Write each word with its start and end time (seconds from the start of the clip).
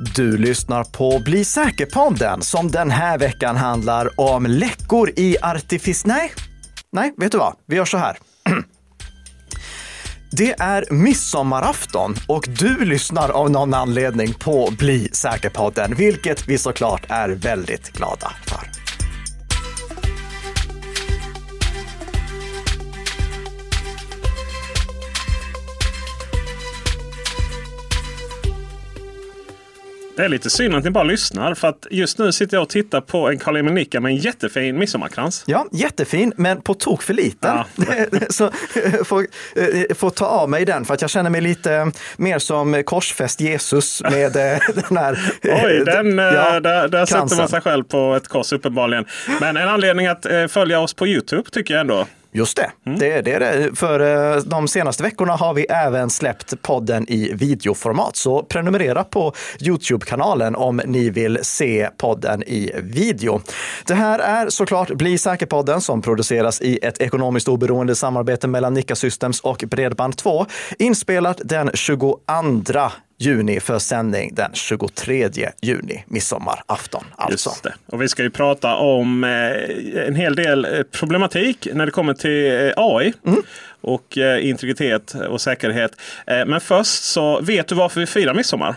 Du 0.00 0.38
lyssnar 0.38 0.84
på 0.84 1.18
Bli 1.18 1.44
säker-podden 1.44 2.42
som 2.42 2.70
den 2.70 2.90
här 2.90 3.18
veckan 3.18 3.56
handlar 3.56 4.20
om 4.20 4.46
läckor 4.46 5.10
i 5.16 5.36
artific... 5.42 6.06
Nej, 6.06 6.32
nej, 6.92 7.14
vet 7.16 7.32
du 7.32 7.38
vad? 7.38 7.54
Vi 7.66 7.76
gör 7.76 7.84
så 7.84 7.96
här. 7.96 8.18
Det 10.30 10.60
är 10.60 10.92
midsommarafton 10.92 12.14
och 12.26 12.48
du 12.48 12.84
lyssnar 12.84 13.28
av 13.28 13.50
någon 13.50 13.74
anledning 13.74 14.34
på 14.34 14.72
Bli 14.78 15.08
säker-podden, 15.12 15.94
vilket 15.94 16.48
vi 16.48 16.58
såklart 16.58 17.02
är 17.08 17.28
väldigt 17.28 17.92
glada 17.92 18.32
Det 30.18 30.24
är 30.24 30.28
lite 30.28 30.50
synd 30.50 30.74
att 30.74 30.84
ni 30.84 30.90
bara 30.90 31.04
lyssnar 31.04 31.54
för 31.54 31.68
att 31.68 31.86
just 31.90 32.18
nu 32.18 32.32
sitter 32.32 32.56
jag 32.56 32.62
och 32.62 32.68
tittar 32.68 33.00
på 33.00 33.28
en 33.28 33.38
Carl 33.38 33.56
Emil 33.56 33.74
Nicka 33.74 34.00
med 34.00 34.10
en 34.10 34.16
jättefin 34.16 34.78
midsommarkrans. 34.78 35.44
Ja, 35.46 35.66
jättefin, 35.72 36.32
men 36.36 36.60
på 36.60 36.74
tok 36.74 37.02
för 37.02 37.14
liten. 37.14 37.56
Ja. 37.56 37.64
Så 38.30 38.50
får, 39.04 39.26
eh, 39.56 39.94
får 39.94 40.10
ta 40.10 40.26
av 40.26 40.50
mig 40.50 40.64
den 40.64 40.84
för 40.84 40.94
att 40.94 41.00
jag 41.00 41.10
känner 41.10 41.30
mig 41.30 41.40
lite 41.40 41.92
mer 42.16 42.38
som 42.38 42.82
korsfäst 42.82 43.40
Jesus 43.40 44.02
med 44.02 44.36
eh, 44.36 44.58
den 44.88 44.96
här 44.96 45.18
Oj, 45.42 45.82
den, 45.86 46.18
eh, 46.18 46.24
ja, 46.24 46.60
där, 46.60 46.88
där 46.88 47.06
sätter 47.06 47.36
man 47.36 47.48
sig 47.48 47.60
själv 47.60 47.84
på 47.84 48.14
ett 48.14 48.28
kors 48.28 48.52
uppenbarligen. 48.52 49.04
Men 49.40 49.56
en 49.56 49.68
anledning 49.68 50.06
att 50.06 50.26
eh, 50.26 50.46
följa 50.46 50.80
oss 50.80 50.94
på 50.94 51.06
Youtube 51.06 51.50
tycker 51.50 51.74
jag 51.74 51.80
ändå. 51.80 52.06
Just 52.32 52.56
det, 52.56 52.70
Mm. 52.86 52.98
det, 52.98 53.20
det 53.22 53.32
är 53.32 53.40
det. 53.40 53.76
För 53.78 54.00
eh, 54.36 54.42
de 54.42 54.68
senaste 54.68 55.02
veckorna 55.02 55.32
har 55.36 55.54
vi 55.54 55.64
även 55.64 56.10
släppt 56.10 56.62
podden 56.62 57.08
i 57.08 57.32
videoformat. 57.34 58.16
Så 58.16 58.42
prenumerera 58.42 59.04
på 59.04 59.32
Youtube-kanalen 59.60 60.56
om 60.56 60.80
ni 60.86 61.10
vill 61.10 61.38
se 61.42 61.88
podden 61.96 62.42
i 62.42 62.70
video. 62.82 63.40
Det 63.86 63.94
här 63.94 64.18
är 64.18 64.48
såklart 64.50 64.90
Bli 64.90 65.18
säker-podden 65.18 65.80
som 65.80 66.02
produceras 66.02 66.60
i 66.60 66.78
ett 66.82 67.00
ekonomiskt 67.00 67.48
oberoende 67.48 67.94
samarbete 67.94 68.48
mellan 68.48 68.74
Nika 68.74 68.94
Systems 68.96 69.40
och 69.40 69.58
Bredband2. 69.58 70.46
Inspelat 70.78 71.40
den 71.44 71.70
22 71.74 72.18
juni 73.18 73.60
för 73.60 73.78
sändning 73.78 74.34
den 74.34 74.50
23 74.54 75.30
juni, 75.60 76.04
midsommarafton 76.06 77.04
alltså. 77.16 77.50
Och 77.86 78.02
vi 78.02 78.08
ska 78.08 78.22
ju 78.22 78.30
prata 78.30 78.74
om 78.74 79.24
eh, 79.24 80.06
en 80.06 80.14
hel 80.14 80.36
del 80.36 80.64
eh, 80.64 80.82
problematik 80.82 81.68
när 81.72 81.86
det 81.86 81.92
kommer 81.92 82.14
till 82.14 82.66
eh, 82.66 82.72
AI. 82.76 83.12
Mm. 83.26 83.42
Och 83.80 84.16
integritet 84.40 85.14
och 85.14 85.40
säkerhet. 85.40 85.92
Men 86.26 86.60
först 86.60 87.02
så 87.02 87.40
vet 87.40 87.68
du 87.68 87.74
varför 87.74 88.00
vi 88.00 88.06
firar 88.06 88.34
midsommar? 88.34 88.76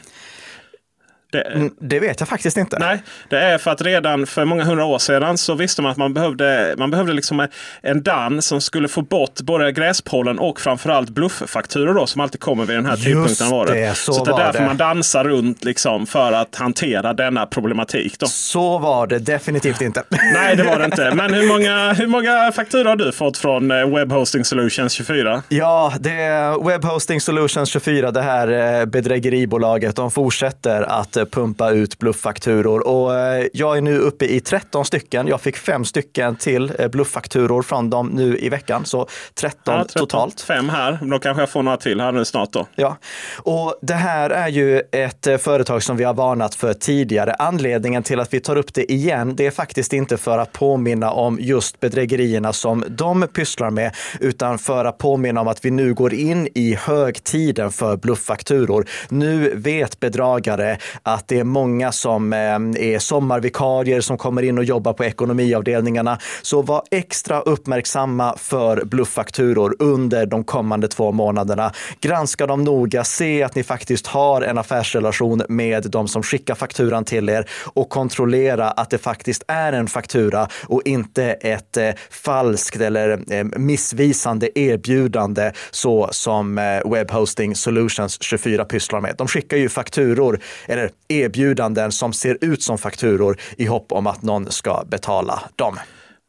Det, 1.31 1.41
Mm, 1.41 1.71
Det 1.79 1.99
vet 1.99 2.19
jag 2.19 2.29
faktiskt 2.29 2.57
inte. 2.57 2.79
Nej, 2.79 3.03
det 3.29 3.37
är 3.39 3.57
för 3.57 3.71
att 3.71 3.81
redan 3.81 4.25
för 4.27 4.45
många 4.45 4.63
hundra 4.63 4.85
år 4.85 4.99
sedan 4.99 5.37
så 5.37 5.53
visste 5.53 5.81
man 5.81 5.91
att 5.91 5.97
man 5.97 6.13
behövde, 6.13 6.75
man 6.77 6.91
behövde 6.91 7.13
liksom 7.13 7.47
en 7.81 8.03
dans 8.03 8.45
som 8.45 8.61
skulle 8.61 8.87
få 8.87 9.01
bort 9.01 9.41
både 9.41 9.71
gräspollen 9.71 10.39
och 10.39 10.59
framförallt 10.61 11.09
blufffakturor 11.09 11.93
då, 11.93 12.07
som 12.07 12.21
alltid 12.21 12.39
kommer 12.41 12.65
vid 12.65 12.75
den 12.75 12.85
här 12.85 12.93
Just 12.95 13.05
tidpunkten 13.05 13.47
av 13.47 13.53
året. 13.53 13.73
det, 13.73 13.95
så 13.97 14.25
det 14.25 14.31
är 14.31 14.37
därför 14.37 14.59
det. 14.59 14.65
man 14.65 14.77
dansar 14.77 15.23
runt 15.23 15.63
liksom 15.63 16.07
för 16.07 16.31
att 16.31 16.55
hantera 16.55 17.13
denna 17.13 17.45
problematik. 17.45 18.19
Då. 18.19 18.25
Så 18.25 18.77
var 18.77 19.07
det 19.07 19.19
definitivt 19.19 19.81
inte. 19.81 20.03
Nej, 20.33 20.55
det 20.55 20.63
var 20.63 20.79
det 20.79 20.85
inte. 20.85 21.11
Men 21.15 21.33
hur 21.33 21.47
många, 21.47 21.93
hur 21.93 22.07
många 22.07 22.51
fakturor 22.51 22.85
har 22.85 22.95
du 22.95 23.11
fått 23.11 23.37
från 23.37 23.71
eh, 23.71 23.87
Web 23.95 24.11
Hosting 24.11 24.45
Solutions 24.45 24.93
24? 24.93 25.43
Ja, 25.49 25.93
det 25.99 26.11
är 26.21 26.67
Web 26.67 26.85
Hosting 26.85 27.21
Solutions 27.21 27.69
24, 27.69 28.11
det 28.11 28.21
här 28.21 28.79
eh, 28.79 28.85
bedrägeribolaget. 28.85 29.95
De 29.95 30.11
fortsätter 30.11 30.81
att 30.81 31.17
pumpa 31.25 31.71
ut 31.71 31.99
blufffakturor 31.99 32.87
och 32.87 33.15
eh, 33.15 33.47
jag 33.53 33.77
är 33.77 33.81
nu 33.81 33.97
uppe 33.97 34.25
i 34.25 34.39
13 34.39 34.85
stycken. 34.85 35.27
Jag 35.27 35.41
fick 35.41 35.57
fem 35.57 35.85
stycken 35.85 36.35
till 36.35 36.71
eh, 36.79 36.87
blufffakturor 36.87 37.61
från 37.61 37.89
dem 37.89 38.07
nu 38.07 38.37
i 38.37 38.49
veckan, 38.49 38.85
så 38.85 39.07
13 39.35 39.59
Ja, 39.65 39.83
13, 39.83 39.99
totalt. 39.99 40.41
Fem 40.41 40.69
här. 40.69 40.99
Då 41.01 41.19
kanske 41.19 41.41
jag 41.41 41.49
får 41.49 41.63
några 41.63 41.77
till 41.77 42.01
här 42.01 42.11
nu 42.11 42.25
snart 42.25 42.51
då. 42.51 42.67
Ja, 42.75 42.97
och 43.37 43.79
det 43.81 43.93
här 43.93 44.29
är 44.29 44.47
ju 44.47 44.81
ett 44.91 45.27
eh, 45.27 45.37
företag 45.37 45.83
som 45.83 45.97
vi 45.97 46.03
har 46.03 46.13
varnat 46.13 46.55
för 46.55 46.73
tidigare. 46.73 47.33
Anledningen 47.33 48.03
till 48.03 48.19
att 48.19 48.33
vi 48.33 48.39
tar 48.39 48.55
upp 48.55 48.73
det 48.73 48.91
igen, 48.91 49.35
det 49.35 49.45
är 49.45 49.51
faktiskt 49.51 49.93
inte 49.93 50.17
för 50.17 50.37
att 50.37 50.51
påminna 50.51 51.11
om 51.11 51.37
just 51.39 51.79
bedrägerierna 51.79 52.53
som 52.53 52.83
de 52.87 53.27
pysslar 53.27 53.69
med, 53.69 53.95
utan 54.19 54.59
för 54.59 54.85
att 54.85 54.97
påminna 54.97 55.41
om 55.41 55.47
att 55.47 55.65
vi 55.65 55.71
nu 55.71 55.93
går 55.93 56.13
in 56.13 56.47
i 56.55 56.75
högtiden 56.75 57.71
för 57.71 57.97
blufffakturor. 57.97 58.85
Nu 59.09 59.55
vet 59.55 59.99
bedragare 59.99 60.77
att 61.13 61.27
det 61.27 61.39
är 61.39 61.43
många 61.43 61.91
som 61.91 62.33
eh, 62.33 62.39
är 62.39 62.99
sommarvikarier 62.99 64.01
som 64.01 64.17
kommer 64.17 64.43
in 64.43 64.57
och 64.57 64.63
jobbar 64.63 64.93
på 64.93 65.05
ekonomiavdelningarna. 65.05 66.17
Så 66.41 66.61
var 66.61 66.83
extra 66.91 67.41
uppmärksamma 67.41 68.37
för 68.37 68.85
blufffakturor 68.85 69.75
under 69.79 70.25
de 70.25 70.43
kommande 70.43 70.87
två 70.87 71.11
månaderna. 71.11 71.73
Granska 72.01 72.47
dem 72.47 72.63
noga, 72.63 73.03
se 73.03 73.43
att 73.43 73.55
ni 73.55 73.63
faktiskt 73.63 74.07
har 74.07 74.41
en 74.41 74.57
affärsrelation 74.57 75.41
med 75.49 75.83
de 75.91 76.07
som 76.07 76.23
skickar 76.23 76.55
fakturan 76.55 77.05
till 77.05 77.29
er 77.29 77.49
och 77.73 77.89
kontrollera 77.89 78.71
att 78.71 78.89
det 78.89 78.97
faktiskt 78.97 79.43
är 79.47 79.73
en 79.73 79.87
faktura 79.87 80.47
och 80.67 80.81
inte 80.85 81.23
ett 81.23 81.77
eh, 81.77 81.89
falskt 82.09 82.81
eller 82.81 83.33
eh, 83.33 83.43
missvisande 83.43 84.59
erbjudande 84.59 85.51
så 85.71 86.09
som 86.11 86.55
Webhosting 86.55 86.91
Web 86.91 87.11
Hosting 87.11 87.55
Solutions 87.55 88.17
24 88.21 88.65
pysslar 88.65 89.01
med. 89.01 89.15
De 89.17 89.27
skickar 89.27 89.57
ju 89.57 89.69
fakturor 89.69 90.39
eller 90.67 90.91
erbjudanden 91.07 91.91
som 91.91 92.13
ser 92.13 92.37
ut 92.41 92.63
som 92.63 92.77
fakturor 92.77 93.37
i 93.57 93.65
hopp 93.65 93.91
om 93.91 94.07
att 94.07 94.21
någon 94.21 94.51
ska 94.51 94.83
betala 94.87 95.39
dem. 95.55 95.75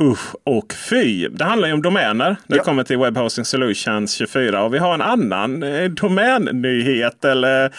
Usch 0.03 0.35
och 0.45 0.73
fy. 0.91 1.29
Det 1.29 1.45
handlar 1.45 1.69
ju 1.69 1.75
om 1.75 1.83
domäner 1.83 2.37
det 2.47 2.57
Ja. 2.57 2.63
kommer 2.63 2.85
till 2.85 2.99
Web 2.99 3.17
Hosting 3.17 3.45
Solutions 3.45 4.13
24. 4.15 4.63
Och 4.65 4.75
vi 4.75 4.79
har 4.79 4.95
en 4.95 5.03
annan 5.03 5.63
eh, 5.63 5.85
domännyhet. 5.91 7.25
Eller 7.25 7.73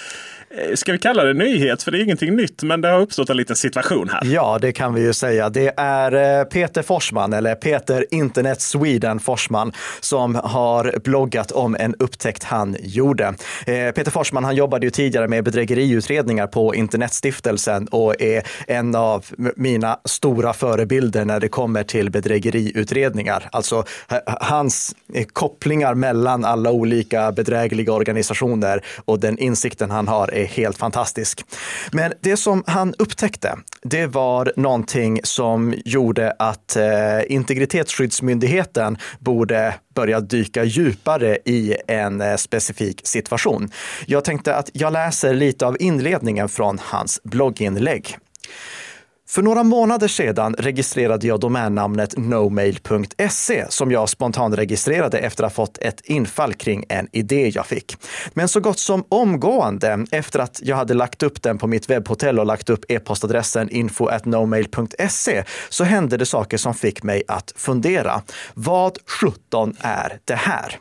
Eh, 0.58 0.76
ska 0.76 0.92
vi 0.92 0.98
kalla 0.98 1.24
det 1.24 1.34
nyhet? 1.34 1.84
För 1.84 1.92
det 1.92 1.98
är 1.98 2.04
ingenting 2.04 2.36
nytt. 2.36 2.64
Men 2.64 2.82
det 2.82 2.88
har 2.88 3.00
uppstått 3.00 3.30
en 3.30 3.38
liten 3.38 3.56
situation 3.56 4.10
här. 4.10 4.22
Ja, 4.26 4.58
det 4.62 4.72
kan 4.72 4.94
vi 4.94 5.02
ju 5.02 5.14
säga. 5.14 5.50
Det 5.50 5.74
är 5.78 6.40
eh, 6.40 6.44
Peter 6.44 6.82
Forsman, 6.82 7.34
eller 7.34 7.56
Peter 7.56 8.06
Internet 8.12 8.62
Sweden 8.62 9.20
Forsman, 9.20 9.74
som 10.00 10.36
har 10.36 11.00
bloggat 11.04 11.52
om 11.52 11.76
en 11.80 11.96
upptäckt 12.00 12.44
han 12.44 12.76
gjorde. 12.80 13.26
Eh, 13.66 13.92
Peter 13.92 14.12
Forsman, 14.12 14.44
han 14.44 14.56
jobbade 14.56 14.86
ju 14.86 14.90
tidigare 14.90 15.28
med 15.28 15.44
bedrägeriutredningar 15.44 16.48
på 16.48 16.76
Internetstiftelsen 16.76 17.88
och 17.88 18.22
är 18.22 18.44
en 18.68 18.96
av 18.96 19.26
mina 19.56 20.00
stora 20.06 20.54
förebilder 20.54 21.26
när 21.26 21.40
det 21.40 21.48
kommer 21.48 21.84
till 21.84 22.10
bedrägeriutredningar. 22.10 23.50
Alltså 23.52 23.84
hans 24.26 24.96
kopplingar 25.34 25.94
mellan 25.94 26.46
alla 26.46 26.72
olika 26.72 27.32
bedrägliga 27.32 27.94
organisationer 27.94 28.82
och 29.06 29.20
den 29.20 29.38
insikten 29.38 29.92
han 29.92 30.08
har 30.08 30.43
är 30.44 30.48
helt 30.48 30.78
fantastisk. 30.78 31.46
Men 31.92 32.14
det 32.22 32.38
som 32.38 32.64
han 32.68 32.94
upptäckte, 33.00 33.58
det 33.82 34.08
var 34.08 34.54
någonting 34.56 35.20
som 35.24 35.74
gjorde 35.86 36.32
att 36.40 36.76
eh, 36.76 36.84
Integritetsskyddsmyndigheten 37.28 38.98
borde 39.20 39.76
börja 39.96 40.20
dyka 40.20 40.64
djupare 40.64 41.38
i 41.46 41.76
en 41.88 42.22
eh, 42.22 42.36
specifik 42.36 43.02
situation. 43.04 43.72
Jag 44.06 44.24
tänkte 44.24 44.56
att 44.56 44.70
jag 44.74 44.94
läser 44.94 45.34
lite 45.34 45.66
av 45.66 45.78
inledningen 45.80 46.50
från 46.50 46.80
hans 46.82 47.20
blogginlägg. 47.24 48.18
För 49.34 49.42
några 49.42 49.64
månader 49.64 50.08
sedan 50.08 50.56
registrerade 50.60 51.28
jag 51.28 51.40
domännamnet 51.40 52.18
nomail.se 52.18 53.66
som 53.70 53.92
jag 53.92 54.10
spontanregistrerade 54.10 55.18
efter 55.18 55.44
att 55.44 55.52
ha 55.52 55.66
fått 55.66 55.78
ett 55.78 56.02
infall 56.04 56.54
kring 56.54 56.86
en 56.90 57.08
idé 57.12 57.52
jag 57.56 57.66
fick. 57.66 57.98
Men 58.34 58.48
så 58.48 58.60
gott 58.60 58.80
som 58.80 59.04
omgående 59.10 60.06
efter 60.12 60.40
att 60.40 60.60
jag 60.64 60.76
hade 60.76 60.94
lagt 60.94 61.24
upp 61.24 61.42
den 61.42 61.58
på 61.58 61.68
mitt 61.68 61.90
webbhotell 61.90 62.40
och 62.40 62.46
lagt 62.46 62.70
upp 62.70 62.86
e-postadressen 62.92 63.70
info.nomail.se 63.70 65.44
så 65.70 65.84
hände 65.84 66.18
det 66.18 66.26
saker 66.26 66.58
som 66.58 66.74
fick 66.74 67.04
mig 67.04 67.24
att 67.28 67.54
fundera. 67.56 68.22
Vad 68.54 68.98
sjutton 69.06 69.76
är 69.80 70.20
det 70.26 70.36
här? 70.36 70.80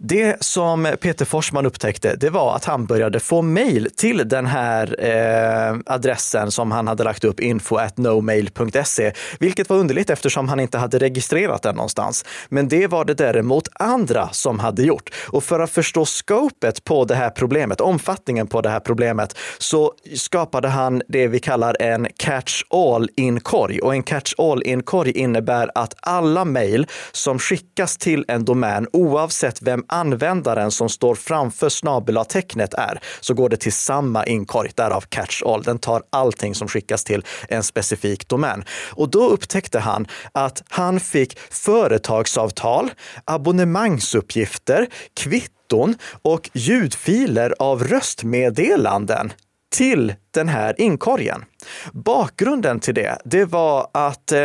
Det 0.00 0.36
som 0.44 0.96
Peter 1.00 1.24
Forsman 1.24 1.66
upptäckte, 1.66 2.16
det 2.16 2.30
var 2.30 2.56
att 2.56 2.64
han 2.64 2.86
började 2.86 3.20
få 3.20 3.42
mejl 3.42 3.88
till 3.96 4.28
den 4.28 4.46
här 4.46 4.96
eh, 4.98 5.76
adressen 5.86 6.50
som 6.50 6.72
han 6.72 6.88
hade 6.88 7.04
lagt 7.04 7.24
upp, 7.24 7.40
info 7.40 7.76
at 7.76 7.98
nomail.se, 7.98 9.12
vilket 9.40 9.68
var 9.68 9.76
underligt 9.76 10.10
eftersom 10.10 10.48
han 10.48 10.60
inte 10.60 10.78
hade 10.78 10.98
registrerat 10.98 11.62
den 11.62 11.74
någonstans. 11.74 12.24
Men 12.48 12.68
det 12.68 12.86
var 12.86 13.04
det 13.04 13.14
däremot 13.14 13.68
andra 13.74 14.28
som 14.32 14.58
hade 14.58 14.82
gjort. 14.82 15.10
Och 15.28 15.44
för 15.44 15.60
att 15.60 15.70
förstå 15.70 16.04
scopet 16.04 16.84
på 16.84 17.04
det 17.04 17.14
här 17.14 17.30
problemet, 17.30 17.80
omfattningen 17.80 18.46
på 18.46 18.60
det 18.60 18.68
här 18.68 18.80
problemet, 18.80 19.38
så 19.58 19.92
skapade 20.16 20.68
han 20.68 21.02
det 21.08 21.26
vi 21.26 21.38
kallar 21.38 21.82
en 21.82 22.06
”catch 22.16 22.62
all 22.70 23.08
in”-korg. 23.16 23.80
Och 23.80 23.94
en 23.94 24.02
”catch 24.02 24.34
all 24.38 24.62
in”-korg 24.62 25.10
innebär 25.10 25.70
att 25.74 25.94
alla 26.00 26.44
mejl 26.44 26.86
som 27.12 27.38
skickas 27.38 27.96
till 27.96 28.24
en 28.28 28.44
domän, 28.44 28.86
oavsett 28.92 29.62
vem 29.62 29.84
användaren 29.88 30.70
som 30.70 30.88
står 30.88 31.14
framför 31.14 31.68
snabel-tecknet 31.68 32.74
är, 32.74 33.00
så 33.20 33.34
går 33.34 33.48
det 33.48 33.56
till 33.56 33.72
samma 33.72 34.26
inkorg, 34.26 34.70
därav 34.74 35.04
catch-all. 35.08 35.62
Den 35.62 35.78
tar 35.78 36.02
allting 36.10 36.54
som 36.54 36.68
skickas 36.68 37.04
till 37.04 37.24
en 37.48 37.62
specifik 37.62 38.28
domän. 38.28 38.64
Och 38.90 39.10
då 39.10 39.28
upptäckte 39.28 39.78
han 39.78 40.06
att 40.32 40.62
han 40.68 41.00
fick 41.00 41.38
företagsavtal, 41.50 42.90
abonnemangsuppgifter, 43.24 44.86
kvitton 45.14 45.94
och 46.22 46.50
ljudfiler 46.52 47.54
av 47.58 47.84
röstmeddelanden 47.84 49.32
till 49.70 50.14
den 50.30 50.48
här 50.48 50.80
inkorgen. 50.80 51.44
Bakgrunden 51.92 52.80
till 52.80 52.94
det, 52.94 53.18
det 53.24 53.44
var 53.44 53.90
att 53.94 54.32
eh, 54.32 54.40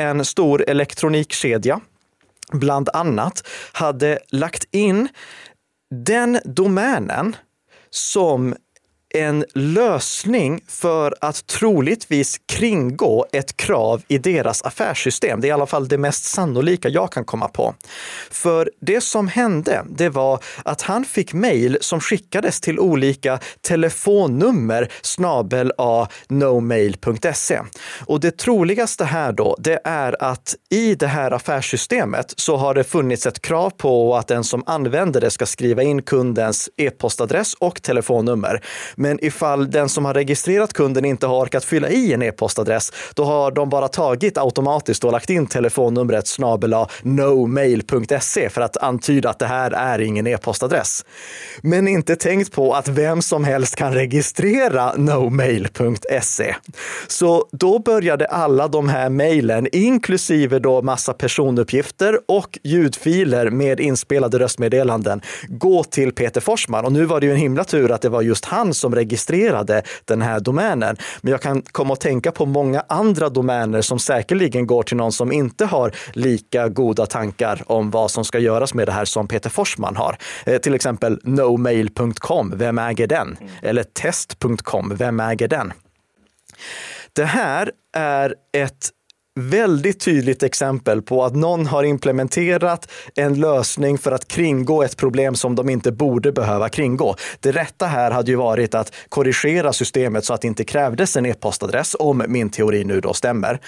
en 0.00 0.24
stor 0.24 0.64
elektronikkedja 0.68 1.80
bland 2.52 2.88
annat 2.92 3.48
hade 3.72 4.18
lagt 4.30 4.64
in 4.70 5.08
den 5.94 6.38
domänen 6.44 7.36
som 7.90 8.54
en 9.14 9.44
lösning 9.54 10.60
för 10.68 11.14
att 11.20 11.46
troligtvis 11.46 12.40
kringgå 12.46 13.26
ett 13.32 13.56
krav 13.56 14.02
i 14.08 14.18
deras 14.18 14.62
affärssystem. 14.62 15.40
Det 15.40 15.46
är 15.46 15.48
i 15.48 15.52
alla 15.52 15.66
fall 15.66 15.88
det 15.88 15.98
mest 15.98 16.24
sannolika 16.24 16.88
jag 16.88 17.12
kan 17.12 17.24
komma 17.24 17.48
på. 17.48 17.74
För 18.30 18.70
det 18.80 19.00
som 19.00 19.28
hände, 19.28 19.84
det 19.88 20.08
var 20.08 20.40
att 20.64 20.82
han 20.82 21.04
fick 21.04 21.32
mejl 21.32 21.78
som 21.80 22.00
skickades 22.00 22.60
till 22.60 22.78
olika 22.78 23.40
telefonnummer 23.60 24.88
snabel 25.02 25.72
a 25.78 26.08
nomail.se. 26.28 27.60
Och 28.06 28.20
det 28.20 28.38
troligaste 28.38 29.04
här 29.04 29.32
då, 29.32 29.56
det 29.58 29.80
är 29.84 30.22
att 30.22 30.54
i 30.70 30.94
det 30.94 31.06
här 31.06 31.30
affärssystemet 31.30 32.34
så 32.36 32.56
har 32.56 32.74
det 32.74 32.84
funnits 32.84 33.26
ett 33.26 33.42
krav 33.42 33.70
på 33.70 34.16
att 34.16 34.28
den 34.28 34.44
som 34.44 34.62
använder 34.66 35.20
det 35.20 35.30
ska 35.30 35.46
skriva 35.46 35.82
in 35.82 36.02
kundens 36.02 36.70
e-postadress 36.76 37.54
och 37.54 37.82
telefonnummer. 37.82 38.62
Men 38.98 39.24
ifall 39.24 39.70
den 39.70 39.88
som 39.88 40.04
har 40.04 40.14
registrerat 40.14 40.72
kunden 40.72 41.04
inte 41.04 41.26
har 41.26 41.42
orkat 41.42 41.64
fylla 41.64 41.88
i 41.88 42.12
en 42.12 42.22
e-postadress, 42.22 42.92
då 43.14 43.24
har 43.24 43.50
de 43.50 43.68
bara 43.68 43.88
tagit 43.88 44.38
automatiskt 44.38 45.04
och 45.04 45.12
lagt 45.12 45.30
in 45.30 45.46
telefonnumret 45.46 46.26
snabela 46.26 46.88
nomail.se 47.02 48.50
för 48.50 48.60
att 48.60 48.76
antyda 48.76 49.30
att 49.30 49.38
det 49.38 49.46
här 49.46 49.70
är 49.70 49.98
ingen 49.98 50.26
e-postadress. 50.26 51.04
Men 51.62 51.88
inte 51.88 52.16
tänkt 52.16 52.52
på 52.52 52.74
att 52.74 52.88
vem 52.88 53.22
som 53.22 53.44
helst 53.44 53.76
kan 53.76 53.92
registrera 53.92 54.92
nomail.se. 54.96 56.54
Så 57.08 57.46
då 57.52 57.78
började 57.78 58.26
alla 58.26 58.68
de 58.68 58.88
här 58.88 59.08
mejlen, 59.08 59.68
inklusive 59.72 60.58
då 60.58 60.82
massa 60.82 61.12
personuppgifter 61.12 62.20
och 62.28 62.58
ljudfiler 62.62 63.50
med 63.50 63.80
inspelade 63.80 64.38
röstmeddelanden, 64.38 65.20
gå 65.48 65.84
till 65.84 66.12
Peter 66.12 66.40
Forsman. 66.40 66.84
Och 66.84 66.92
nu 66.92 67.04
var 67.04 67.20
det 67.20 67.26
ju 67.26 67.32
en 67.32 67.38
himla 67.38 67.64
tur 67.64 67.90
att 67.90 68.02
det 68.02 68.08
var 68.08 68.22
just 68.22 68.44
han 68.44 68.74
som 68.74 68.87
registrerade 68.94 69.82
den 70.04 70.22
här 70.22 70.40
domänen. 70.40 70.96
Men 71.20 71.30
jag 71.30 71.42
kan 71.42 71.62
komma 71.62 71.92
att 71.92 72.00
tänka 72.00 72.32
på 72.32 72.46
många 72.46 72.84
andra 72.88 73.28
domäner 73.28 73.82
som 73.82 73.98
säkerligen 73.98 74.66
går 74.66 74.82
till 74.82 74.96
någon 74.96 75.12
som 75.12 75.32
inte 75.32 75.64
har 75.64 75.92
lika 76.12 76.68
goda 76.68 77.06
tankar 77.06 77.62
om 77.66 77.90
vad 77.90 78.10
som 78.10 78.24
ska 78.24 78.38
göras 78.38 78.74
med 78.74 78.88
det 78.88 78.92
här 78.92 79.04
som 79.04 79.28
Peter 79.28 79.50
Forsman 79.50 79.96
har. 79.96 80.16
Eh, 80.46 80.58
till 80.58 80.74
exempel 80.74 81.20
nomail.com, 81.24 82.52
vem 82.56 82.78
äger 82.78 83.06
den? 83.06 83.36
Eller 83.62 83.82
test.com, 83.82 84.96
vem 84.96 85.20
äger 85.20 85.48
den? 85.48 85.72
Det 87.12 87.24
här 87.24 87.72
är 87.96 88.34
ett 88.52 88.90
väldigt 89.38 90.00
tydligt 90.00 90.42
exempel 90.42 91.02
på 91.02 91.24
att 91.24 91.36
någon 91.36 91.66
har 91.66 91.84
implementerat 91.84 92.88
en 93.14 93.40
lösning 93.40 93.98
för 93.98 94.12
att 94.12 94.28
kringgå 94.28 94.82
ett 94.82 94.96
problem 94.96 95.34
som 95.34 95.54
de 95.54 95.68
inte 95.68 95.92
borde 95.92 96.32
behöva 96.32 96.68
kringgå. 96.68 97.16
Det 97.40 97.52
rätta 97.52 97.86
här 97.86 98.10
hade 98.10 98.30
ju 98.30 98.36
varit 98.36 98.74
att 98.74 98.92
korrigera 99.08 99.72
systemet 99.72 100.24
så 100.24 100.34
att 100.34 100.40
det 100.40 100.48
inte 100.48 100.64
krävdes 100.64 101.16
en 101.16 101.26
e-postadress, 101.26 101.96
om 101.98 102.22
min 102.28 102.50
teori 102.50 102.84
nu 102.84 103.00
då 103.00 103.14
stämmer. 103.14 103.60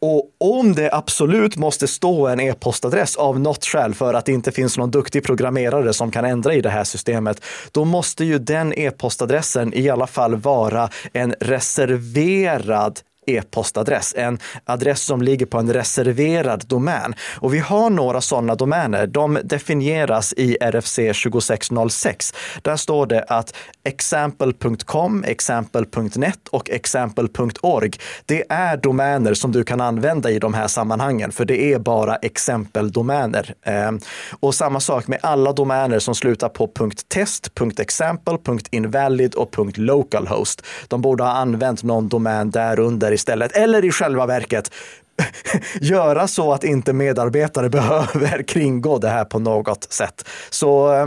Och 0.00 0.24
om 0.38 0.74
det 0.74 0.92
absolut 0.92 1.56
måste 1.56 1.88
stå 1.88 2.26
en 2.26 2.40
e-postadress 2.40 3.16
av 3.16 3.40
något 3.40 3.64
skäl 3.64 3.94
för 3.94 4.14
att 4.14 4.26
det 4.26 4.32
inte 4.32 4.52
finns 4.52 4.78
någon 4.78 4.90
duktig 4.90 5.24
programmerare 5.24 5.92
som 5.92 6.10
kan 6.10 6.24
ändra 6.24 6.54
i 6.54 6.60
det 6.60 6.70
här 6.70 6.84
systemet, 6.84 7.44
då 7.72 7.84
måste 7.84 8.24
ju 8.24 8.38
den 8.38 8.72
e-postadressen 8.78 9.74
i 9.74 9.90
alla 9.90 10.06
fall 10.06 10.36
vara 10.36 10.90
en 11.12 11.34
reserverad 11.40 13.00
e-postadress, 13.28 14.14
en 14.16 14.38
adress 14.64 15.02
som 15.02 15.22
ligger 15.22 15.46
på 15.46 15.58
en 15.58 15.72
reserverad 15.72 16.64
domän. 16.66 17.14
Och 17.36 17.54
vi 17.54 17.58
har 17.58 17.90
några 17.90 18.20
sådana 18.20 18.54
domäner. 18.54 19.06
De 19.06 19.38
definieras 19.44 20.34
i 20.36 20.56
RFC 20.60 20.94
2606. 20.94 22.34
Där 22.62 22.76
står 22.76 23.06
det 23.06 23.22
att 23.28 23.54
example.com, 23.84 25.24
example.net 25.24 26.48
och 26.50 26.70
example.org, 26.70 27.90
det 28.26 28.44
är 28.48 28.76
domäner 28.76 29.34
som 29.34 29.52
du 29.52 29.64
kan 29.64 29.80
använda 29.80 30.30
i 30.30 30.38
de 30.38 30.54
här 30.54 30.68
sammanhangen, 30.68 31.32
för 31.32 31.44
det 31.44 31.72
är 31.72 31.78
bara 31.78 32.16
exempeldomäner. 32.16 33.54
Ehm, 33.62 34.00
och 34.40 34.54
samma 34.54 34.80
sak 34.80 35.06
med 35.06 35.18
alla 35.22 35.52
domäner 35.52 35.98
som 35.98 36.14
slutar 36.14 36.48
på 36.48 36.70
.test, 37.08 37.50
.example, 37.78 38.38
.invalid 38.70 39.34
och 39.34 39.78
.localhost. 39.78 40.62
De 40.88 41.02
borde 41.02 41.24
ha 41.24 41.30
använt 41.30 41.82
någon 41.82 42.08
domän 42.08 42.50
därunder 42.50 43.12
istället, 43.18 43.52
eller 43.52 43.84
i 43.84 43.90
själva 43.90 44.26
verket 44.26 44.70
göra 45.80 46.28
så 46.28 46.52
att 46.52 46.64
inte 46.64 46.92
medarbetare 46.92 47.68
behöver 47.78 48.42
kringgå 48.42 48.98
det 48.98 49.08
här 49.08 49.24
på 49.24 49.38
något 49.38 49.92
sätt. 49.92 50.28
Så 50.50 50.94
eh, 50.94 51.06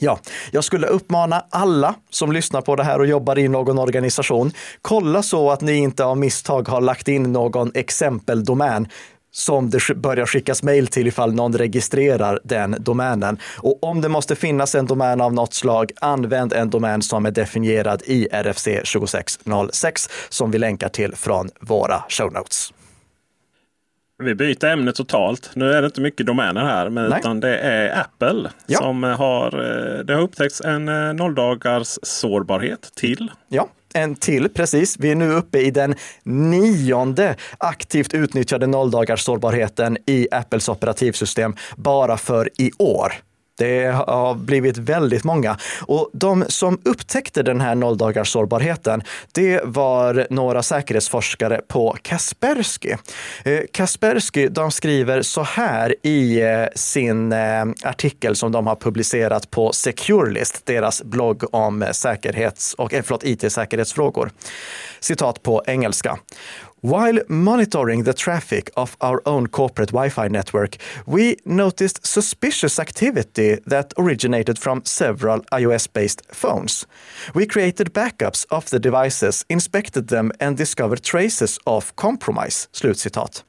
Ja, 0.00 0.18
jag 0.50 0.64
skulle 0.64 0.86
uppmana 0.86 1.44
alla 1.50 1.94
som 2.10 2.32
lyssnar 2.32 2.60
på 2.60 2.76
det 2.76 2.84
här 2.84 2.98
och 2.98 3.06
jobbar 3.06 3.38
i 3.38 3.48
någon 3.48 3.78
organisation, 3.78 4.52
kolla 4.82 5.22
så 5.22 5.50
att 5.50 5.60
ni 5.60 5.74
inte 5.74 6.04
av 6.04 6.18
misstag 6.18 6.68
har 6.68 6.80
lagt 6.80 7.08
in 7.08 7.32
någon 7.32 7.70
exempeldomän 7.74 8.88
som 9.30 9.70
det 9.70 9.94
börjar 9.96 10.26
skickas 10.26 10.62
mejl 10.62 10.86
till 10.86 11.06
ifall 11.06 11.34
någon 11.34 11.54
registrerar 11.54 12.40
den 12.44 12.76
domänen. 12.78 13.38
Och 13.58 13.84
om 13.84 14.00
det 14.00 14.08
måste 14.08 14.36
finnas 14.36 14.74
en 14.74 14.86
domän 14.86 15.20
av 15.20 15.34
något 15.34 15.54
slag, 15.54 15.92
använd 16.00 16.52
en 16.52 16.70
domän 16.70 17.02
som 17.02 17.26
är 17.26 17.30
definierad 17.30 18.02
i 18.06 18.28
RFC 18.32 18.64
2606 18.64 20.08
som 20.28 20.50
vi 20.50 20.58
länkar 20.58 20.88
till 20.88 21.14
från 21.16 21.48
våra 21.60 22.02
show 22.08 22.32
notes. 22.32 22.72
Vi 24.22 24.34
byter 24.34 24.64
ämne 24.64 24.92
totalt. 24.92 25.50
Nu 25.54 25.72
är 25.72 25.82
det 25.82 25.86
inte 25.86 26.00
mycket 26.00 26.26
domäner 26.26 26.64
här, 26.64 26.90
men 26.90 27.12
utan 27.12 27.40
det 27.40 27.58
är 27.58 28.00
Apple 28.00 28.50
ja. 28.66 28.78
som 28.78 29.02
har. 29.02 29.46
Eh, 29.46 30.04
det 30.04 30.14
har 30.14 30.22
upptäckts 30.22 30.60
en 30.60 30.88
eh, 30.88 31.14
nolldagars 31.14 31.98
sårbarhet 32.02 32.90
till. 32.94 33.30
Ja, 33.48 33.68
en 33.94 34.14
till 34.14 34.48
precis. 34.48 34.96
Vi 34.98 35.10
är 35.10 35.14
nu 35.14 35.32
uppe 35.32 35.58
i 35.58 35.70
den 35.70 35.94
nionde 36.22 37.36
aktivt 37.58 38.14
utnyttjade 38.14 38.66
nolldagars 38.66 39.20
sårbarheten 39.20 39.96
i 40.06 40.28
Apples 40.30 40.68
operativsystem 40.68 41.54
bara 41.76 42.16
för 42.16 42.50
i 42.58 42.70
år. 42.78 43.12
Det 43.58 43.86
har 43.86 44.34
blivit 44.34 44.78
väldigt 44.78 45.24
många. 45.24 45.56
Och 45.86 46.10
de 46.12 46.44
som 46.48 46.80
upptäckte 46.84 47.42
den 47.42 47.60
här 47.60 47.74
nolldagars 47.74 48.32
sårbarheten, 48.32 49.02
det 49.32 49.60
var 49.64 50.26
några 50.30 50.62
säkerhetsforskare 50.62 51.60
på 51.68 51.96
Kaspersky. 52.02 52.94
Eh, 53.44 53.60
Kaspersky, 53.72 54.48
de 54.48 54.70
skriver 54.70 55.22
så 55.22 55.42
här 55.42 55.94
i 56.02 56.40
eh, 56.40 56.64
sin 56.74 57.32
eh, 57.32 57.64
artikel 57.84 58.36
som 58.36 58.52
de 58.52 58.66
har 58.66 58.76
publicerat 58.76 59.50
på 59.50 59.72
Securelist, 59.72 60.66
deras 60.66 61.02
blogg 61.02 61.54
om 61.54 61.84
säkerhets 61.92 62.74
och, 62.74 62.90
förlåt, 62.90 63.24
it-säkerhetsfrågor. 63.24 64.30
Citat 65.00 65.42
på 65.42 65.62
engelska. 65.66 66.18
While 66.80 67.18
monitoring 67.28 68.04
the 68.04 68.14
traffic 68.14 68.70
of 68.76 68.96
our 69.00 69.20
own 69.26 69.48
corporate 69.48 69.88
Wi 69.88 70.10
Fi 70.10 70.28
network, 70.28 70.76
we 71.06 71.36
noticed 71.44 72.06
suspicious 72.06 72.78
activity 72.78 73.58
that 73.66 73.92
originated 73.98 74.60
from 74.60 74.84
several 74.84 75.40
iOS 75.52 75.92
based 75.92 76.22
phones. 76.32 76.86
We 77.34 77.46
created 77.46 77.92
backups 77.92 78.46
of 78.50 78.70
the 78.70 78.78
devices, 78.78 79.44
inspected 79.48 80.06
them 80.06 80.30
and 80.38 80.56
discovered 80.56 81.02
traces 81.02 81.58
of 81.66 81.96
compromise. 81.96 82.68
Slutcitat. 82.72 83.42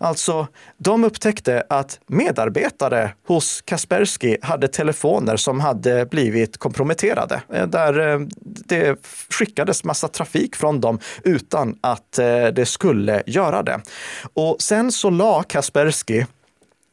Alltså, 0.00 0.46
de 0.78 1.04
upptäckte 1.04 1.62
att 1.68 2.00
medarbetare 2.06 3.14
hos 3.26 3.62
Kaspersky 3.64 4.36
hade 4.42 4.68
telefoner 4.68 5.36
som 5.36 5.60
hade 5.60 6.06
blivit 6.06 6.58
komprometterade, 6.58 7.42
eh, 7.52 7.66
där 7.66 8.08
eh, 8.08 8.20
det 8.44 8.98
skickades 9.30 9.84
massa 9.84 10.08
trafik 10.08 10.56
från 10.56 10.80
dem 10.80 10.98
utan 11.24 11.78
att 11.80 12.18
eh, 12.18 12.46
det 12.46 12.66
skulle 12.66 13.22
göra 13.26 13.62
det. 13.62 13.80
Och 14.34 14.56
sen 14.60 14.92
så 14.92 15.10
la 15.10 15.42
Kaspersky 15.42 16.24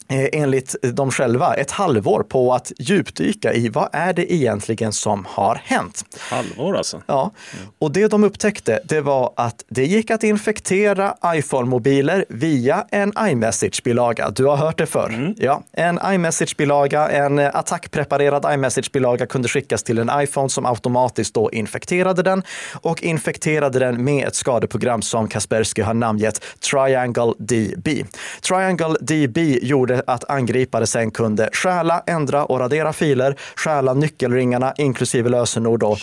enligt 0.10 0.76
dem 0.82 1.12
själva 1.12 1.54
ett 1.54 1.72
halvår 1.72 2.24
på 2.24 2.54
att 2.54 2.72
djupdyka 2.80 3.54
i 3.54 3.70
vad 3.70 3.90
är 3.92 4.14
det 4.14 4.34
egentligen 4.34 4.94
som 4.94 5.26
har 5.30 5.62
hänt. 5.64 6.04
Halvår 6.20 6.78
alltså? 6.78 7.02
Ja, 7.06 7.32
och 7.80 7.92
det 7.92 8.08
de 8.08 8.24
upptäckte 8.24 8.80
det 8.84 9.02
var 9.02 9.34
att 9.36 9.64
det 9.70 9.86
gick 9.86 10.12
att 10.12 10.24
infektera 10.24 11.16
iPhone-mobiler 11.26 12.26
via 12.30 12.86
en 12.92 13.14
iMessage-bilaga. 13.20 14.30
Du 14.30 14.46
har 14.46 14.56
hört 14.56 14.78
det 14.78 14.86
förr. 14.86 15.10
Mm. 15.10 15.36
Ja, 15.38 15.64
en 15.72 16.00
iMessage-bilaga, 16.00 17.10
en 17.10 17.40
attackpreparerad 17.40 18.54
iMessage-bilaga 18.54 19.26
kunde 19.26 19.48
skickas 19.48 19.84
till 19.84 19.98
en 19.98 20.12
iPhone 20.14 20.50
som 20.50 20.66
automatiskt 20.66 21.34
då 21.34 21.52
infekterade 21.52 22.24
den 22.24 22.44
och 22.82 23.04
infekterade 23.04 23.80
den 23.80 24.04
med 24.04 24.28
ett 24.28 24.36
skadeprogram 24.36 25.02
som 25.02 25.28
Kaspersky 25.28 25.82
har 25.82 25.94
namngett 25.94 26.44
Triangle 26.72 27.34
DB. 27.38 28.06
Triangle 28.42 28.96
DB 29.02 29.60
gjorde 29.62 29.97
att 30.08 30.30
angripare 30.30 30.88
sen 30.88 31.12
kunde 31.12 31.50
stjäla, 31.54 32.04
ändra 32.08 32.46
och 32.46 32.60
radera 32.60 32.94
filer, 32.94 33.36
stjäla 33.56 33.94
nyckelringarna 33.94 34.74
inklusive 34.78 35.30
lösenord 35.30 35.80
då, 35.80 35.98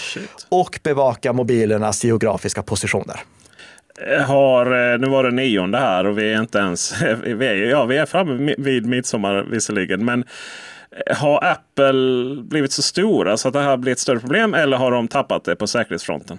och 0.49 0.81
bevaka 0.83 1.33
mobilernas 1.33 2.05
geografiska 2.05 2.63
positioner 2.63 3.21
har, 4.27 4.93
eh, 4.93 4.99
nu 4.99 5.09
var 5.09 5.25
det 5.25 5.31
nionde 5.31 5.79
här 5.79 6.07
och 6.07 6.19
vi 6.19 6.33
är 6.33 6.41
inte 6.41 6.59
ens, 6.59 7.03
vi 7.25 7.47
är, 7.47 7.55
ja, 7.55 7.85
vi 7.85 7.97
är 7.97 8.07
framme 8.07 8.55
vid 8.59 8.87
midsommar 8.87 9.47
visserligen. 9.51 10.05
Men 10.05 10.25
eh, 11.07 11.17
har 11.17 11.45
Apple 11.45 12.43
blivit 12.43 12.73
så 12.73 12.83
stora 12.83 13.37
så 13.37 13.49
att 13.49 13.55
det 13.55 13.61
här 13.61 13.77
blir 13.77 13.93
ett 13.93 13.99
större 13.99 14.21
problem 14.21 14.55
eller 14.55 14.77
har 14.77 14.91
de 14.91 15.09
tappat 15.09 15.45
det 15.45 15.57
på 15.57 15.67
säkerhetsfronten? 15.67 16.39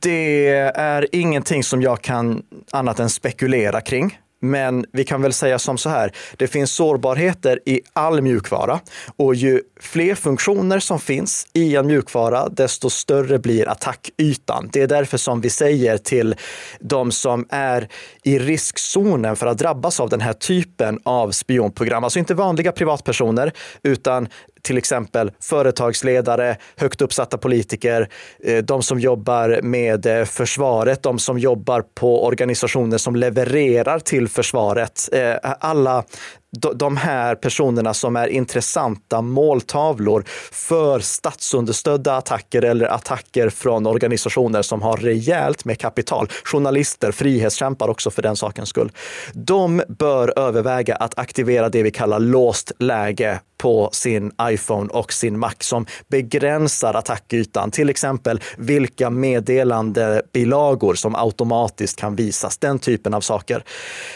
Det 0.00 0.48
är 0.74 1.06
ingenting 1.12 1.64
som 1.64 1.82
jag 1.82 2.02
kan 2.02 2.42
annat 2.72 3.00
än 3.00 3.10
spekulera 3.10 3.80
kring. 3.80 4.18
Men 4.40 4.84
vi 4.92 5.04
kan 5.04 5.22
väl 5.22 5.32
säga 5.32 5.58
som 5.58 5.78
så 5.78 5.88
här, 5.88 6.12
det 6.36 6.46
finns 6.46 6.72
sårbarheter 6.72 7.60
i 7.64 7.80
all 7.92 8.22
mjukvara 8.22 8.80
och 9.16 9.34
ju 9.34 9.62
fler 9.80 10.14
funktioner 10.14 10.78
som 10.78 11.00
finns 11.00 11.46
i 11.52 11.76
en 11.76 11.86
mjukvara, 11.86 12.48
desto 12.48 12.90
större 12.90 13.38
blir 13.38 13.68
attackytan. 13.68 14.68
Det 14.72 14.82
är 14.82 14.86
därför 14.86 15.18
som 15.18 15.40
vi 15.40 15.50
säger 15.50 15.98
till 15.98 16.34
de 16.80 17.12
som 17.12 17.46
är 17.50 17.88
i 18.22 18.38
riskzonen 18.38 19.36
för 19.36 19.46
att 19.46 19.58
drabbas 19.58 20.00
av 20.00 20.08
den 20.08 20.20
här 20.20 20.32
typen 20.32 21.00
av 21.04 21.30
spionprogram, 21.30 22.04
alltså 22.04 22.18
inte 22.18 22.34
vanliga 22.34 22.72
privatpersoner, 22.72 23.52
utan 23.82 24.28
till 24.68 24.78
exempel 24.78 25.30
företagsledare, 25.40 26.56
högt 26.76 27.00
uppsatta 27.00 27.38
politiker, 27.38 28.08
eh, 28.44 28.64
de 28.64 28.82
som 28.82 29.00
jobbar 29.00 29.60
med 29.62 30.06
eh, 30.06 30.24
försvaret, 30.24 31.02
de 31.02 31.18
som 31.18 31.38
jobbar 31.38 31.84
på 31.94 32.26
organisationer 32.26 32.98
som 32.98 33.16
levererar 33.16 33.98
till 33.98 34.28
försvaret. 34.28 35.08
Eh, 35.12 35.34
alla 35.60 36.04
de 36.50 36.96
här 36.96 37.34
personerna 37.34 37.94
som 37.94 38.16
är 38.16 38.28
intressanta 38.28 39.22
måltavlor 39.22 40.24
för 40.52 41.00
statsunderstödda 41.00 42.16
attacker 42.16 42.62
eller 42.62 42.86
attacker 42.86 43.48
från 43.48 43.86
organisationer 43.86 44.62
som 44.62 44.82
har 44.82 44.96
rejält 44.96 45.64
med 45.64 45.78
kapital. 45.78 46.28
Journalister, 46.44 47.12
frihetskämpar 47.12 47.88
också 47.88 48.10
för 48.10 48.22
den 48.22 48.36
sakens 48.36 48.68
skull. 48.68 48.92
De 49.32 49.82
bör 49.88 50.38
överväga 50.38 50.96
att 50.96 51.18
aktivera 51.18 51.68
det 51.68 51.82
vi 51.82 51.90
kallar 51.90 52.18
låst 52.18 52.72
läge 52.78 53.40
på 53.58 53.90
sin 53.92 54.32
iPhone 54.42 54.88
och 54.92 55.12
sin 55.12 55.38
Mac 55.38 55.54
som 55.60 55.86
begränsar 56.08 56.94
attackytan. 56.94 57.70
Till 57.70 57.90
exempel 57.90 58.40
vilka 58.58 59.10
meddelandebilagor 59.10 60.94
som 60.94 61.14
automatiskt 61.16 61.98
kan 61.98 62.16
visas. 62.16 62.58
Den 62.58 62.78
typen 62.78 63.14
av 63.14 63.20
saker. 63.20 63.64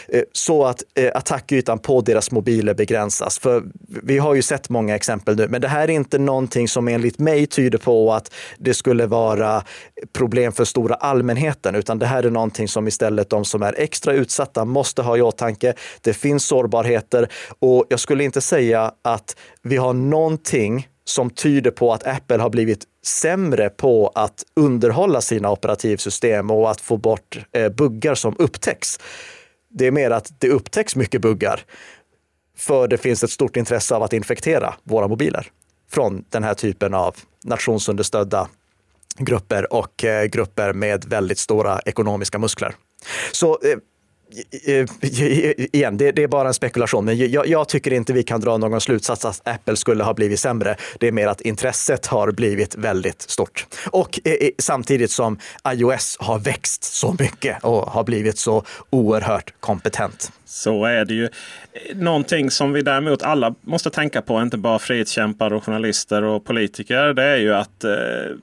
Eh, 0.07 0.21
så 0.31 0.65
att 0.65 0.83
eh, 0.95 1.11
attackytan 1.15 1.79
på 1.79 2.01
deras 2.01 2.22
mobiler 2.31 2.73
begränsas. 2.73 3.39
För 3.39 3.63
vi 4.03 4.17
har 4.17 4.35
ju 4.35 4.41
sett 4.41 4.69
många 4.69 4.95
exempel 4.95 5.35
nu, 5.35 5.47
men 5.47 5.61
det 5.61 5.67
här 5.67 5.83
är 5.83 5.93
inte 5.93 6.17
någonting 6.17 6.67
som 6.67 6.87
enligt 6.87 7.19
mig 7.19 7.45
tyder 7.45 7.77
på 7.77 8.13
att 8.13 8.33
det 8.57 8.73
skulle 8.73 9.05
vara 9.05 9.63
problem 10.13 10.51
för 10.51 10.65
stora 10.65 10.95
allmänheten, 10.95 11.75
utan 11.75 11.99
det 11.99 12.05
här 12.05 12.23
är 12.23 12.29
någonting 12.29 12.67
som 12.67 12.87
istället 12.87 13.29
de 13.29 13.45
som 13.45 13.63
är 13.63 13.75
extra 13.77 14.13
utsatta 14.13 14.65
måste 14.65 15.01
ha 15.01 15.17
i 15.17 15.21
åtanke. 15.21 15.73
Det 16.01 16.13
finns 16.13 16.45
sårbarheter 16.45 17.27
och 17.59 17.85
jag 17.89 17.99
skulle 17.99 18.23
inte 18.23 18.41
säga 18.41 18.91
att 19.01 19.35
vi 19.61 19.77
har 19.77 19.93
någonting 19.93 20.87
som 21.05 21.29
tyder 21.29 21.71
på 21.71 21.93
att 21.93 22.07
Apple 22.07 22.37
har 22.37 22.49
blivit 22.49 22.83
sämre 23.05 23.69
på 23.69 24.11
att 24.15 24.43
underhålla 24.55 25.21
sina 25.21 25.51
operativsystem 25.51 26.51
och 26.51 26.71
att 26.71 26.81
få 26.81 26.97
bort 26.97 27.39
eh, 27.51 27.69
buggar 27.69 28.15
som 28.15 28.35
upptäcks. 28.39 28.99
Det 29.69 29.87
är 29.87 29.91
mer 29.91 30.11
att 30.11 30.31
det 30.39 30.49
upptäcks 30.49 30.95
mycket 30.95 31.21
buggar 31.21 31.61
för 32.57 32.87
det 32.87 32.97
finns 32.97 33.23
ett 33.23 33.31
stort 33.31 33.57
intresse 33.57 33.95
av 33.95 34.03
att 34.03 34.13
infektera 34.13 34.73
våra 34.83 35.07
mobiler 35.07 35.47
från 35.91 36.25
den 36.29 36.43
här 36.43 36.53
typen 36.53 36.93
av 36.93 37.15
nationsunderstödda 37.43 38.47
grupper 39.17 39.73
och 39.73 40.03
eh, 40.03 40.25
grupper 40.25 40.73
med 40.73 41.05
väldigt 41.05 41.39
stora 41.39 41.79
ekonomiska 41.85 42.39
muskler. 42.39 42.75
Så 43.31 43.59
eh, 43.63 43.77
igen, 45.71 45.97
det, 45.97 46.11
det, 46.11 46.23
är 46.23 46.27
bara 46.27 46.47
en 46.47 46.53
spekulation, 46.53 47.05
men 47.05 47.31
jag, 47.31 47.47
jag, 47.47 47.69
tycker 47.69 47.93
inte 47.93 48.13
vi 48.13 48.23
kan 48.23 48.41
dra 48.41 48.57
någon 48.57 48.81
slutsats 48.81 49.25
att 49.25 49.47
Apple 49.47 49.75
skulle 49.75 50.03
ha 50.03 50.13
blivit 50.13 50.39
sämre. 50.39 50.75
Det 50.99 51.07
är 51.07 51.11
mer 51.11 51.27
att 51.27 51.41
intresset 51.41 52.05
har 52.05 52.31
blivit 52.31 52.75
väldigt 52.75 53.21
stort. 53.21 53.67
Och 53.91 54.19
eh, 54.23 54.33
eh 54.33 54.49
samtidigt 54.57 55.11
som 55.11 55.39
iOS 55.67 56.17
har 56.19 56.39
växt 56.39 56.83
så 56.83 57.15
mycket 57.19 57.63
och 57.63 57.91
har 57.91 58.03
blivit 58.03 58.37
så 58.37 58.63
oerhört 58.89 59.53
kompetent. 59.59 60.31
Så 60.53 60.85
är 60.85 61.05
det 61.05 61.13
ju. 61.13 61.23
Eh, 61.23 61.95
någonting 61.95 62.51
som 62.51 62.73
vi 62.73 62.81
däremot 62.81 63.23
alla 63.23 63.55
måste 63.61 63.89
tänka 63.89 64.21
på, 64.21 64.41
inte 64.41 64.57
bara 64.57 64.79
frihetskämpar 64.79 65.53
och 65.53 65.63
journalister 65.63 66.23
och 66.23 66.45
politiker. 66.45 67.13
Det 67.13 67.23
är 67.23 67.37
ju 67.37 67.53
att 67.53 67.83
eh, 67.83 67.91
eh 67.91 68.37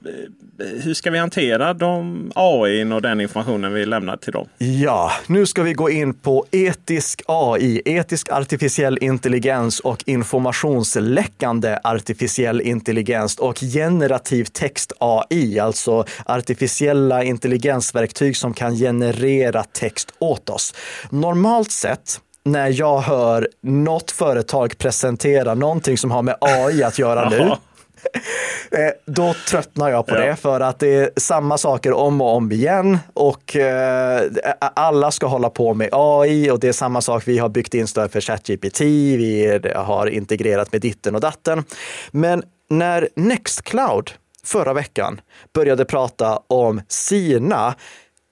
hur 0.83 0.95
ska 0.95 1.11
vi 1.11 1.19
hantera 1.19 1.75
de 1.75 2.33
AI 2.35 2.93
och 2.93 3.03
den 3.03 3.21
informationen 3.21 3.73
vi 3.73 3.87
lämnar 3.87 4.17
till 4.17 4.33
dem? 4.33 4.49
Ja, 4.59 5.13
nu 5.27 5.47
ska 5.47 5.63
vi 5.63 5.73
gå 5.73 5.91
in 5.91 6.15
på 6.15 6.47
etisk 6.51 7.23
AI, 7.27 7.83
etisk 7.85 8.33
artificiell 8.33 8.99
intelligens 9.01 9.81
och 9.81 10.03
informationsläckande 10.07 11.79
artificiell 11.85 12.61
intelligens 12.61 13.39
och 13.39 13.59
generativ 13.61 14.45
text 14.45 14.93
AI, 14.99 15.59
alltså 15.59 16.05
artificiella 16.25 17.25
intelligensverktyg 17.25 18.37
som 18.37 18.55
kan 18.55 18.77
generera 18.77 19.65
text 19.65 20.13
åt 20.19 20.51
oss. 20.51 20.75
Normalt 21.11 21.71
sett 21.71 22.00
när 22.45 22.81
jag 22.81 23.01
hör 23.01 23.49
något 23.63 24.11
företag 24.11 24.79
presentera 24.79 25.55
någonting 25.55 25.99
som 25.99 26.11
har 26.11 26.23
med 26.23 26.37
AI 26.41 26.83
att 26.83 26.99
göra 26.99 27.29
nu, 27.29 27.53
Eh, 28.73 28.91
då 29.07 29.35
tröttnar 29.49 29.91
jag 29.91 30.07
på 30.07 30.15
ja. 30.15 30.21
det 30.21 30.37
för 30.37 30.61
att 30.61 30.79
det 30.79 30.95
är 30.95 31.11
samma 31.17 31.59
saker 31.59 31.93
om 31.93 32.21
och 32.21 32.37
om 32.37 32.53
igen 32.53 32.99
och 33.15 33.57
eh, 33.57 34.23
alla 34.59 35.11
ska 35.11 35.27
hålla 35.27 35.51
på 35.51 35.75
med 35.75 35.89
AI 35.93 36.51
och 36.51 36.61
det 36.61 36.69
är 36.69 36.73
samma 36.73 37.01
sak. 37.01 37.23
Vi 37.27 37.39
har 37.39 37.49
byggt 37.49 37.75
in 37.75 37.87
stöd 37.87 38.13
för 38.13 38.21
ChatGPT, 38.21 38.81
vi 38.81 39.61
har 39.75 40.07
integrerat 40.07 40.73
med 40.73 40.81
ditten 40.81 41.15
och 41.15 41.21
datten. 41.21 41.65
Men 42.11 42.43
när 42.69 43.09
Nextcloud 43.17 44.11
förra 44.45 44.73
veckan 44.73 45.21
började 45.55 45.85
prata 45.85 46.41
om 46.47 46.83
sina 46.89 47.75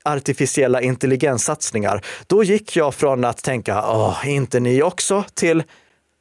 artificiella 0.08 0.80
intelligenssatsningar, 0.80 2.04
då 2.26 2.44
gick 2.44 2.76
jag 2.76 2.94
från 2.94 3.24
att 3.24 3.42
tänka, 3.42 3.82
åh, 3.82 4.28
inte 4.28 4.60
ni 4.60 4.82
också, 4.82 5.24
till 5.34 5.62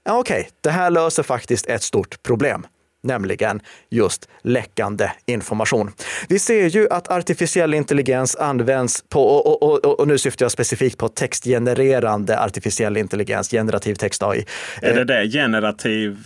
ja, 0.06 0.20
okej, 0.20 0.40
okay, 0.40 0.52
det 0.62 0.70
här 0.70 0.90
löser 0.90 1.24
faktiskt 1.24 1.66
ett 1.66 1.84
stort 1.84 2.24
problem 2.24 2.68
nämligen 3.04 3.62
just 3.90 4.30
läckande 4.42 5.12
information. 5.26 5.92
Vi 6.30 6.40
ser 6.40 6.70
ju 6.70 6.88
att 6.90 7.12
artificiell 7.12 7.74
intelligens 7.74 8.36
används 8.36 9.04
på, 9.10 9.24
och, 9.24 9.64
och, 9.64 9.86
och, 9.86 10.00
och 10.00 10.08
nu 10.08 10.18
syftar 10.18 10.44
jag 10.44 10.52
specifikt 10.52 10.98
på 10.98 11.08
textgenererande 11.08 12.40
artificiell 12.40 12.98
intelligens, 12.98 13.52
generativ 13.52 13.96
text 13.96 14.24
AI. 14.24 14.46
Är 14.82 14.94
det 14.94 15.04
det 15.04 15.32
generativ 15.32 16.18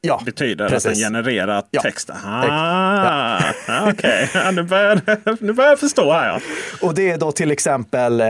ja, 0.00 0.22
betyder 0.24 0.68
precis. 0.68 0.86
att 0.86 0.94
den 0.94 1.02
genererar 1.02 1.64
ja. 1.70 1.82
text. 1.82 2.10
Ah, 2.10 2.46
ja. 2.46 3.38
Okej, 3.90 4.28
okay. 4.32 4.52
nu, 4.52 4.62
börjar, 4.62 5.00
nu 5.44 5.52
börjar 5.52 5.70
jag 5.70 5.78
förstå 5.78 6.12
här. 6.12 6.28
Ja. 6.28 6.40
Och 6.82 6.94
det 6.94 7.10
är 7.10 7.18
då 7.18 7.32
till 7.32 7.50
exempel 7.50 8.20
eh, 8.20 8.26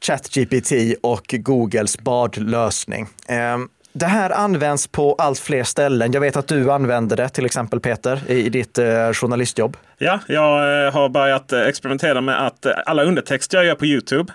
ChatGPT 0.00 0.72
och 1.02 1.34
Googles 1.38 1.98
Bard-lösning. 1.98 3.06
Eh, 3.28 3.58
det 3.92 4.06
här 4.06 4.30
används 4.30 4.86
på 4.86 5.14
allt 5.14 5.38
fler 5.38 5.64
ställen. 5.64 6.12
Jag 6.12 6.20
vet 6.20 6.36
att 6.36 6.48
du 6.48 6.72
använder 6.72 7.16
det, 7.16 7.28
till 7.28 7.46
exempel 7.46 7.80
Peter, 7.80 8.30
i 8.30 8.48
ditt 8.48 8.78
eh, 8.78 9.12
journalistjobb. 9.12 9.76
Ja, 10.00 10.20
jag 10.26 10.84
eh, 10.86 10.92
har 10.92 11.08
börjat 11.08 11.52
eh, 11.52 11.60
experimentera 11.60 12.20
med 12.20 12.46
att 12.46 12.66
eh, 12.66 12.72
alla 12.86 13.02
undertexter 13.04 13.58
jag 13.58 13.66
gör 13.66 13.74
på 13.74 13.86
Youtube. 13.86 14.32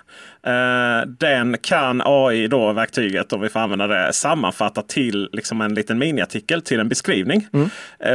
den 1.18 1.58
kan 1.58 2.02
AI, 2.04 2.48
då 2.48 2.72
verktyget 2.72 3.32
om 3.32 3.40
vi 3.40 3.48
får 3.48 3.60
använda 3.60 3.86
det, 3.86 4.12
sammanfatta 4.12 4.82
till 4.82 5.28
liksom 5.32 5.60
en 5.60 5.74
liten 5.74 5.98
miniartikel 5.98 6.62
till 6.62 6.80
en 6.80 6.88
beskrivning. 6.88 7.46
Mm. 7.52 7.68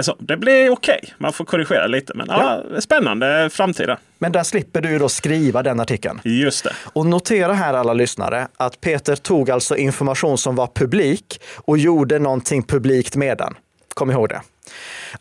så 0.04 0.16
det 0.20 0.38
blir 0.38 0.70
okej. 0.70 1.00
Okay. 1.02 1.14
Man 1.18 1.34
får 1.34 1.46
korrigera 1.46 1.88
lite. 1.88 2.14
Men 2.16 2.28
ja. 2.30 2.64
ja. 2.74 2.82
spännande 2.82 3.50
framtida. 3.52 3.98
Men 4.18 4.32
där 4.32 4.44
slipper 4.44 4.82
du 4.82 5.00
då 5.00 5.10
skriva 5.10 5.64
den 5.64 5.80
artikeln. 5.80 6.22
Just 6.24 6.64
det. 6.64 6.74
Och 6.94 7.06
notera 7.06 7.54
här 7.54 7.74
alla 7.74 7.94
lyssnare 7.94 8.48
att 8.58 8.82
Peter 8.82 9.16
tog 9.16 9.52
alltså 9.52 9.78
information 9.78 10.38
som 10.38 10.56
var 10.56 10.68
publik 10.68 11.42
och 11.56 11.78
gjorde 11.78 12.20
någonting 12.20 12.64
publikt 12.64 13.16
med 13.16 13.38
den. 13.38 13.54
Kom 13.94 14.12
ihåg 14.12 14.30
det. 14.30 14.42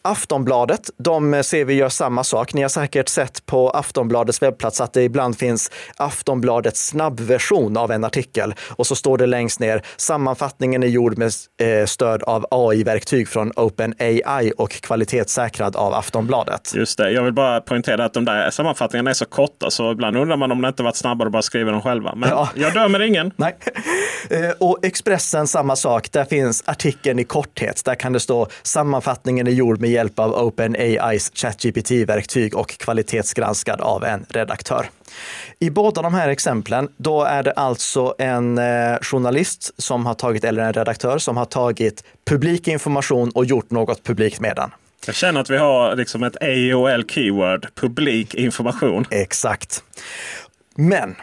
Aftonbladet, 0.03 0.91
de 0.99 1.43
ser 1.43 1.65
vi 1.65 1.75
gör 1.75 1.89
samma 1.89 2.25
sak. 2.25 2.55
Ni 2.55 2.63
har 2.63 2.69
säkert 2.69 3.09
sett 3.09 3.47
på 3.47 3.71
Aftonbladets 3.71 4.43
webbplats 4.43 4.81
att 4.81 4.93
det 4.93 5.03
ibland 5.03 5.39
finns 5.39 5.71
Aftonbladets 5.97 6.87
snabbversion 6.89 7.77
av 7.77 7.91
en 7.91 8.05
artikel 8.05 8.55
och 8.61 8.87
så 8.87 8.95
står 8.95 9.19
det 9.19 9.27
längst 9.27 9.61
ner 9.61 9.83
sammanfattningen 9.97 10.83
är 10.83 10.87
gjord 10.87 11.19
med 11.19 11.33
eh, 11.61 11.87
stöd 11.87 12.23
av 12.23 12.47
AI-verktyg 12.51 13.29
från 13.29 13.53
OpenAI 13.57 14.53
och 14.57 14.71
kvalitetssäkrad 14.71 15.77
av 15.77 15.95
Aftonbladet. 15.95 16.73
Just 16.75 16.99
det, 16.99 17.11
jag 17.11 17.23
vill 17.23 17.33
bara 17.33 17.61
poängtera 17.61 18.05
att 18.05 18.15
de 18.15 18.25
där 18.25 18.51
sammanfattningarna 18.51 19.11
är 19.11 19.15
så 19.15 19.25
korta 19.25 19.71
så 19.71 19.93
ibland 19.93 20.17
undrar 20.17 20.37
man 20.37 20.53
om 20.53 20.63
det 20.63 20.69
inte 20.69 20.83
varit 20.83 20.97
snabbare 20.97 21.27
att 21.27 21.33
bara 21.33 21.43
skriva 21.43 21.71
dem 21.71 21.83
själva. 21.83 22.15
Men 22.15 22.29
ja. 22.29 22.49
jag 22.55 22.75
dömer 22.75 23.03
ingen. 23.03 23.33
Nej. 23.37 23.57
Eh, 24.31 24.51
och 24.59 24.79
Expressen 24.83 25.47
samma 25.47 25.77
sak, 25.77 26.13
där 26.13 26.25
finns 26.25 26.63
artikeln 26.67 27.19
i 27.19 27.25
korthet. 27.25 27.85
Där 27.85 27.95
kan 27.95 28.13
det 28.13 28.21
stå 28.21 28.47
sammanfattningen 28.63 29.47
är 29.47 29.51
gjord 29.51 29.81
med 29.81 29.88
hjälp 29.89 30.19
av 30.19 30.35
OpenAIs 30.35 31.31
ChatGPT-verktyg 31.35 32.55
och 32.55 32.79
kvalitetsgranskad 32.79 33.81
av 33.81 34.05
en 34.05 34.27
redaktör. 34.29 34.91
I 35.59 35.71
båda 35.71 36.03
de 36.03 36.15
här 36.15 36.29
exemplen, 36.29 36.89
då 36.97 37.25
är 37.25 37.43
det 37.43 37.53
alltså 37.53 38.15
en 38.19 38.59
eh, 38.59 38.99
journalist 39.03 39.75
som 39.79 40.07
har 40.07 40.15
tagit, 40.15 40.45
eller 40.45 40.63
en 40.63 40.73
redaktör 40.73 41.19
som 41.19 41.37
har 41.37 41.45
tagit 41.45 42.05
publik 42.25 42.69
information 42.69 43.31
och 43.31 43.45
gjort 43.45 43.71
något 43.71 44.05
publikt 44.05 44.41
med 44.41 44.57
den. 44.57 44.71
Jag 45.07 45.15
känner 45.15 45.41
att 45.41 45.51
vi 45.51 45.57
har 45.57 45.97
liksom 45.97 46.23
ett 46.23 46.37
AOL-keyword, 46.41 47.67
publik 47.75 48.35
information. 48.35 49.05
Exakt. 49.11 49.83
Men 50.75 51.17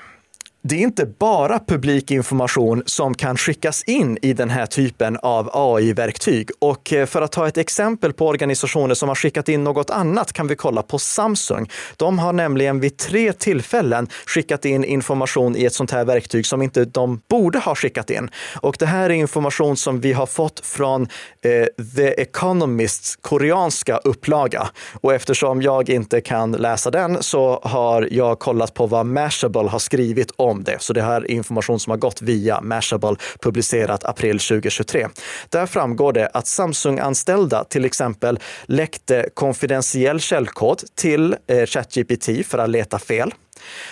det 0.67 0.75
är 0.75 0.79
inte 0.79 1.05
bara 1.05 1.59
publik 1.67 2.11
information 2.11 2.83
som 2.85 3.13
kan 3.13 3.37
skickas 3.37 3.83
in 3.83 4.17
i 4.21 4.33
den 4.33 4.49
här 4.49 4.65
typen 4.65 5.17
av 5.17 5.49
AI-verktyg. 5.53 6.49
Och 6.59 6.93
eh, 6.93 7.05
för 7.05 7.21
att 7.21 7.31
ta 7.31 7.47
ett 7.47 7.57
exempel 7.57 8.13
på 8.13 8.27
organisationer 8.27 8.95
som 8.95 9.09
har 9.09 9.15
skickat 9.15 9.49
in 9.49 9.63
något 9.63 9.89
annat 9.89 10.33
kan 10.33 10.47
vi 10.47 10.55
kolla 10.55 10.81
på 10.81 10.99
Samsung. 10.99 11.69
De 11.97 12.19
har 12.19 12.33
nämligen 12.33 12.79
vid 12.79 12.97
tre 12.97 13.33
tillfällen 13.33 14.07
skickat 14.25 14.65
in 14.65 14.83
information 14.83 15.55
i 15.55 15.65
ett 15.65 15.73
sånt 15.73 15.91
här 15.91 16.05
verktyg 16.05 16.45
som 16.45 16.61
inte 16.61 16.85
de 16.85 17.21
borde 17.29 17.59
ha 17.59 17.75
skickat 17.75 18.09
in. 18.09 18.29
Och 18.61 18.75
det 18.79 18.85
här 18.85 19.09
är 19.09 19.13
information 19.13 19.77
som 19.77 19.99
vi 19.99 20.13
har 20.13 20.25
fått 20.25 20.59
från 20.65 21.01
eh, 21.01 21.85
The 21.95 22.21
Economists 22.21 23.15
koreanska 23.21 23.97
upplaga. 23.97 24.69
Och 25.01 25.13
eftersom 25.13 25.61
jag 25.61 25.89
inte 25.89 26.21
kan 26.21 26.51
läsa 26.51 26.91
den 26.91 27.23
så 27.23 27.59
har 27.63 28.07
jag 28.11 28.39
kollat 28.39 28.73
på 28.73 28.87
vad 28.87 29.05
Mashable 29.05 29.69
har 29.69 29.79
skrivit 29.79 30.31
om 30.35 30.54
om 30.55 30.63
det. 30.63 30.81
Så 30.81 30.93
det 30.93 31.01
här 31.01 31.21
är 31.21 31.31
information 31.31 31.79
som 31.79 31.91
har 31.91 31.97
gått 31.97 32.21
via 32.21 32.61
Mashable, 32.61 33.15
publicerat 33.41 34.03
april 34.03 34.39
2023. 34.39 35.07
Där 35.49 35.65
framgår 35.65 36.13
det 36.13 36.27
att 36.33 36.47
Samsung-anställda 36.47 37.63
till 37.63 37.85
exempel 37.85 38.39
läckte 38.65 39.29
konfidentiell 39.33 40.19
källkod 40.19 40.81
till 40.95 41.35
eh, 41.47 41.65
ChatGPT 41.65 42.47
för 42.47 42.57
att 42.57 42.69
leta 42.69 42.99
fel. 42.99 43.33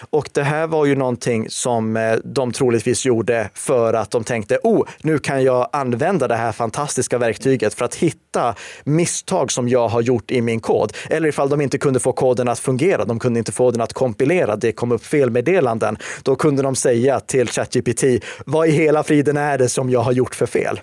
Och 0.09 0.29
det 0.31 0.43
här 0.43 0.67
var 0.67 0.85
ju 0.85 0.95
någonting 0.95 1.49
som 1.49 1.97
eh, 1.97 2.15
de 2.23 2.51
troligtvis 2.51 3.05
gjorde 3.05 3.49
för 3.53 3.93
att 3.93 4.11
de 4.11 4.23
tänkte, 4.23 4.59
oh, 4.63 4.87
nu 5.01 5.19
kan 5.19 5.43
jag 5.43 5.69
använda 5.71 6.27
det 6.27 6.35
här 6.35 6.51
fantastiska 6.51 7.17
verktyget 7.17 7.73
för 7.73 7.85
att 7.85 7.95
hitta 7.95 8.55
misstag 8.83 9.51
som 9.51 9.69
jag 9.69 9.87
har 9.87 10.01
gjort 10.01 10.31
i 10.31 10.41
min 10.41 10.59
kod. 10.59 10.93
Eller 11.09 11.29
ifall 11.29 11.49
de 11.49 11.61
inte 11.61 11.77
kunde 11.77 11.99
få 11.99 12.13
koden 12.13 12.47
att 12.47 12.59
fungera, 12.59 13.05
de 13.05 13.19
kunde 13.19 13.39
inte 13.39 13.51
få 13.51 13.71
den 13.71 13.81
att 13.81 13.93
kompilera, 13.93 14.55
det 14.55 14.71
kom 14.71 14.91
upp 14.91 15.05
felmeddelanden. 15.05 15.97
Då 16.23 16.35
kunde 16.35 16.63
de 16.63 16.75
säga 16.75 17.19
till 17.19 17.47
ChatGPT, 17.47 18.03
vad 18.45 18.67
i 18.67 18.71
hela 18.71 19.03
friden 19.03 19.37
är 19.37 19.57
det 19.57 19.69
som 19.69 19.89
jag 19.89 19.99
har 19.99 20.11
gjort 20.11 20.35
för 20.35 20.45
fel? 20.45 20.81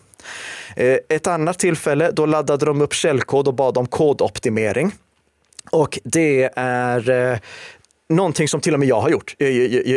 Eh, 0.77 0.97
ett 1.09 1.27
annat 1.27 1.59
tillfälle, 1.59 2.11
då 2.11 2.27
laddade 2.27 2.67
de 2.67 2.81
upp 2.81 2.93
källkod 2.93 3.49
och 3.49 3.55
bad 3.55 3.79
om 3.79 3.87
kodoptimering. 3.87 4.93
Och 5.71 5.99
det 6.05 6.51
är 6.57 7.11
eh, 7.11 7.39
någonting 8.11 8.49
som 8.49 8.61
till 8.61 8.75
och 8.75 8.81
med 8.81 8.89
jag 8.89 9.01
har 9.01 9.11
gjort. 9.11 9.37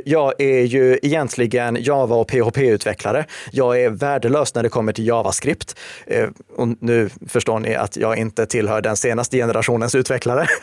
Jag 0.06 0.34
är 0.42 0.62
ju 0.62 1.00
egentligen 1.02 1.78
Java 1.80 2.16
och 2.16 2.28
PHP-utvecklare. 2.28 3.26
Jag 3.52 3.82
är 3.82 3.90
värdelös 3.90 4.56
när 4.56 4.64
det 4.64 4.70
kommer 4.70 4.94
till 4.94 5.08
JavaScript. 5.08 5.80
Eh, 6.08 6.30
och 6.56 6.68
nu 6.80 7.10
förstår 7.28 7.60
ni 7.60 7.76
att 7.76 7.98
jag 7.98 8.18
inte 8.18 8.46
tillhör 8.46 8.82
den 8.82 8.98
senaste 8.98 9.38
generationens 9.38 9.96
utvecklare. 9.96 10.48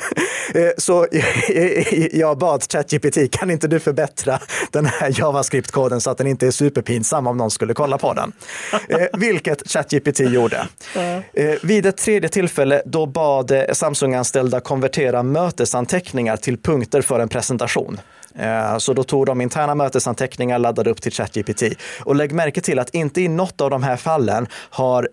Eh, 0.55 0.71
så 0.79 1.07
jag 2.13 2.39
bad 2.39 2.73
ChatGPT, 2.73 3.31
kan 3.31 3.51
inte 3.51 3.69
du 3.69 3.81
förbättra 3.81 4.39
den 4.71 4.87
här 4.87 5.21
JavaScript-koden 5.21 6.01
så 6.01 6.11
att 6.11 6.19
den 6.19 6.27
inte 6.27 6.47
är 6.47 6.51
superpinsam 6.51 7.27
om 7.27 7.37
någon 7.37 7.51
skulle 7.51 7.75
kolla 7.75 7.99
på 7.99 8.15
den? 8.15 8.33
Eh, 8.89 9.07
vilket 9.13 9.71
ChatGPT 9.71 10.21
gjorde. 10.21 10.67
Vid 11.63 11.87
ett 11.87 11.97
tredje 11.97 12.29
tillfälle, 12.29 12.83
då 12.87 13.07
bad 13.07 13.53
Samsung-anställda 13.73 14.61
konvertera 14.61 15.23
mötesanteckningar 15.23 16.37
till 16.37 16.59
punkter 16.59 17.03
för 17.03 17.21
en 17.21 17.29
presentation 17.29 17.40
presentation. 17.41 18.01
Eh, 18.35 18.79
så 18.79 18.93
då 18.93 19.03
tog 19.03 19.27
de 19.27 19.41
interna 19.41 19.75
mötesanteckningar, 19.75 20.59
laddade 20.59 20.91
upp 20.91 21.03
till 21.03 21.13
ChatGPT. 21.13 21.63
Och 22.05 22.17
lägg 22.17 22.33
märke 22.33 22.61
till 22.61 22.79
att 22.79 22.91
inte 22.95 23.21
i 23.21 23.29
något 23.29 23.61
av 23.61 23.71
de 23.71 23.83
här 23.83 23.97
fallen 23.97 24.47
har 24.53 25.09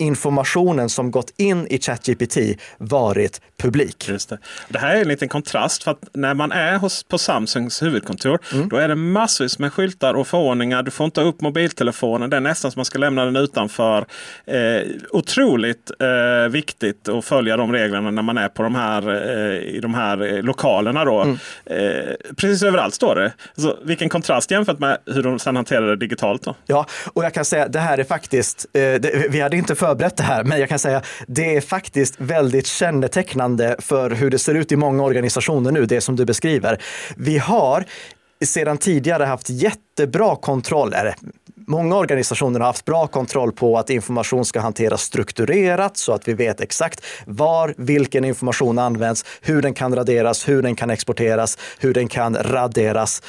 informationen 0.00 0.88
som 0.88 1.10
gått 1.10 1.32
in 1.36 1.66
i 1.66 1.78
ChatGPT 1.78 2.36
varit 2.78 3.40
publik. 3.62 4.08
Just 4.08 4.28
det. 4.28 4.38
det 4.68 4.78
här 4.78 4.96
är 4.96 5.00
en 5.00 5.08
liten 5.08 5.28
kontrast. 5.28 5.82
för 5.82 5.90
att 5.90 6.08
När 6.12 6.34
man 6.34 6.52
är 6.52 6.78
hos, 6.78 7.02
på 7.02 7.18
Samsungs 7.18 7.82
huvudkontor 7.82 8.38
mm. 8.52 8.68
då 8.68 8.76
är 8.76 8.88
det 8.88 8.94
massvis 8.94 9.58
med 9.58 9.72
skyltar 9.72 10.14
och 10.14 10.26
förordningar. 10.26 10.82
Du 10.82 10.90
får 10.90 11.04
inte 11.04 11.20
upp 11.20 11.40
mobiltelefonen. 11.40 12.30
Det 12.30 12.36
är 12.36 12.40
nästan 12.40 12.70
som 12.70 12.78
man 12.78 12.84
ska 12.84 12.98
lämna 12.98 13.24
den 13.24 13.36
utanför. 13.36 14.06
Eh, 14.44 14.82
otroligt 15.10 15.90
eh, 16.00 16.50
viktigt 16.50 17.08
att 17.08 17.24
följa 17.24 17.56
de 17.56 17.72
reglerna 17.72 18.10
när 18.10 18.22
man 18.22 18.38
är 18.38 18.48
på 18.48 18.62
de 18.62 18.74
här, 18.74 19.08
eh, 19.08 19.58
i 19.58 19.80
de 19.82 19.94
här 19.94 20.34
eh, 20.34 20.42
lokalerna. 20.42 21.04
Då. 21.04 21.20
Mm. 21.20 21.38
Eh, 21.64 22.14
precis 22.36 22.62
överallt 22.62 22.94
står 22.94 23.14
det. 23.14 23.32
Alltså, 23.54 23.78
vilken 23.84 24.08
kontrast 24.08 24.50
jämfört 24.50 24.78
med 24.78 24.98
hur 25.06 25.22
de 25.22 25.38
sedan 25.38 25.56
hanterar 25.56 25.86
det 25.86 25.96
digitalt. 25.96 26.42
Då. 26.42 26.54
Ja, 26.66 26.86
och 27.12 27.24
jag 27.24 27.34
kan 27.34 27.44
säga 27.44 27.68
det 27.68 27.78
här 27.78 27.98
är 27.98 28.04
faktiskt, 28.04 28.66
eh, 28.72 28.80
det, 28.80 29.26
vi 29.30 29.40
hade 29.40 29.56
inte 29.56 29.74
för 29.74 29.89
förberett 29.90 30.16
det 30.16 30.22
här, 30.22 30.44
men 30.44 30.60
jag 30.60 30.68
kan 30.68 30.78
säga 30.78 31.02
det 31.26 31.56
är 31.56 31.60
faktiskt 31.60 32.14
väldigt 32.18 32.66
kännetecknande 32.66 33.76
för 33.78 34.10
hur 34.10 34.30
det 34.30 34.38
ser 34.38 34.54
ut 34.54 34.72
i 34.72 34.76
många 34.76 35.02
organisationer 35.02 35.70
nu, 35.72 35.86
det 35.86 36.00
som 36.00 36.16
du 36.16 36.24
beskriver. 36.24 36.82
Vi 37.16 37.38
har 37.38 37.84
sedan 38.44 38.78
tidigare 38.78 39.24
haft 39.24 39.50
jättebra 39.50 40.36
kontroll, 40.36 40.94
eller 40.94 41.14
Många 41.66 41.96
organisationer 41.96 42.60
har 42.60 42.66
haft 42.66 42.84
bra 42.84 43.06
kontroll 43.06 43.52
på 43.52 43.78
att 43.78 43.90
information 43.90 44.44
ska 44.44 44.60
hanteras 44.60 45.02
strukturerat 45.02 45.96
så 45.96 46.12
att 46.12 46.28
vi 46.28 46.34
vet 46.34 46.60
exakt 46.60 47.04
var 47.26 47.74
vilken 47.76 48.24
information 48.24 48.78
används, 48.78 49.24
hur 49.40 49.62
den 49.62 49.74
kan 49.74 49.94
raderas, 49.94 50.48
hur 50.48 50.62
den 50.62 50.76
kan 50.76 50.90
exporteras, 50.90 51.58
hur 51.78 51.94
den 51.94 52.08
kan 52.08 52.34
raderas. 52.34 53.22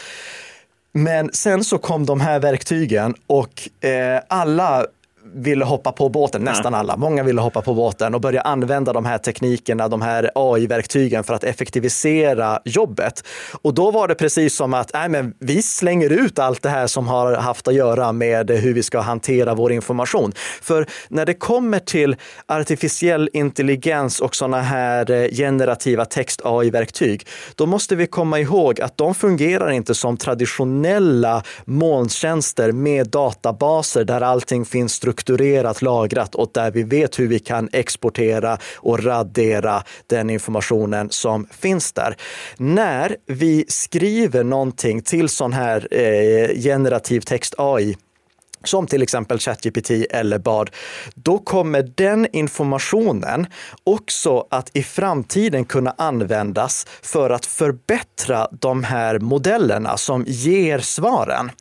Men 0.93 1.29
sen 1.33 1.63
så 1.63 1.77
kom 1.77 2.05
de 2.05 2.21
här 2.21 2.39
verktygen 2.39 3.15
och 3.27 3.85
eh, 3.85 4.21
alla 4.27 4.85
ville 5.33 5.65
hoppa 5.65 5.91
på 5.91 6.09
båten, 6.09 6.41
nästan 6.41 6.73
alla. 6.73 6.97
Många 6.97 7.23
ville 7.23 7.41
hoppa 7.41 7.61
på 7.61 7.73
båten 7.73 8.15
och 8.15 8.21
börja 8.21 8.41
använda 8.41 8.93
de 8.93 9.05
här 9.05 9.17
teknikerna, 9.17 9.87
de 9.87 10.01
här 10.01 10.31
AI-verktygen 10.35 11.23
för 11.23 11.33
att 11.33 11.43
effektivisera 11.43 12.59
jobbet. 12.65 13.23
Och 13.61 13.73
då 13.73 13.91
var 13.91 14.07
det 14.07 14.15
precis 14.15 14.55
som 14.55 14.73
att 14.73 14.93
nej, 14.93 15.09
men 15.09 15.33
vi 15.39 15.61
slänger 15.61 16.09
ut 16.09 16.39
allt 16.39 16.61
det 16.61 16.69
här 16.69 16.87
som 16.87 17.07
har 17.07 17.33
haft 17.33 17.67
att 17.67 17.73
göra 17.73 18.11
med 18.11 18.51
hur 18.51 18.73
vi 18.73 18.83
ska 18.83 18.99
hantera 18.99 19.53
vår 19.53 19.71
information. 19.71 20.33
För 20.61 20.85
när 21.07 21.25
det 21.25 21.33
kommer 21.33 21.79
till 21.79 22.15
artificiell 22.47 23.29
intelligens 23.33 24.19
och 24.19 24.35
sådana 24.35 24.61
här 24.61 25.11
eh, 25.11 25.29
generativa 25.29 26.05
text-AI-verktyg, 26.05 27.27
då 27.55 27.65
måste 27.65 27.95
vi 27.95 28.07
komma 28.07 28.39
ihåg 28.39 28.81
att 28.81 28.97
de 28.97 29.15
fungerar 29.15 29.71
inte 29.71 29.95
som 29.95 30.17
traditionella 30.17 31.43
molntjänster 31.65 32.71
med 32.71 33.09
databaser 33.09 34.03
där 34.03 34.21
allting 34.21 34.65
finns 34.65 34.93
strukturerat 34.93 35.10
strukturerat 35.11 35.81
lagrat 35.81 36.35
och 36.35 36.51
där 36.53 36.71
vi 36.71 36.83
vet 36.83 37.19
hur 37.19 37.27
vi 37.27 37.39
kan 37.39 37.69
exportera 37.71 38.57
och 38.75 39.03
radera 39.03 39.83
den 40.07 40.29
informationen 40.29 41.09
som 41.09 41.47
finns 41.51 41.93
där. 41.93 42.15
När 42.57 43.15
vi 43.25 43.65
skriver 43.67 44.43
någonting 44.43 45.01
till 45.01 45.29
sån 45.29 45.53
här 45.53 45.87
eh, 45.91 46.61
generativ 46.61 47.21
text 47.21 47.55
AI 47.57 47.97
som 48.63 48.87
till 48.87 49.03
exempel 49.03 49.39
ChatGPT 49.39 49.91
eller 50.09 50.39
BARD, 50.39 50.69
då 51.15 51.37
kommer 51.39 51.91
den 51.95 52.27
informationen 52.31 53.47
också 53.83 54.47
att 54.49 54.69
i 54.73 54.83
framtiden 54.83 55.65
kunna 55.65 55.95
användas 55.97 56.87
för 57.01 57.29
att 57.29 57.45
förbättra 57.45 58.47
de 58.51 58.83
här 58.83 59.19
modellerna 59.19 59.97
som 59.97 60.23
ger 60.27 60.79
svaren. 60.79 61.51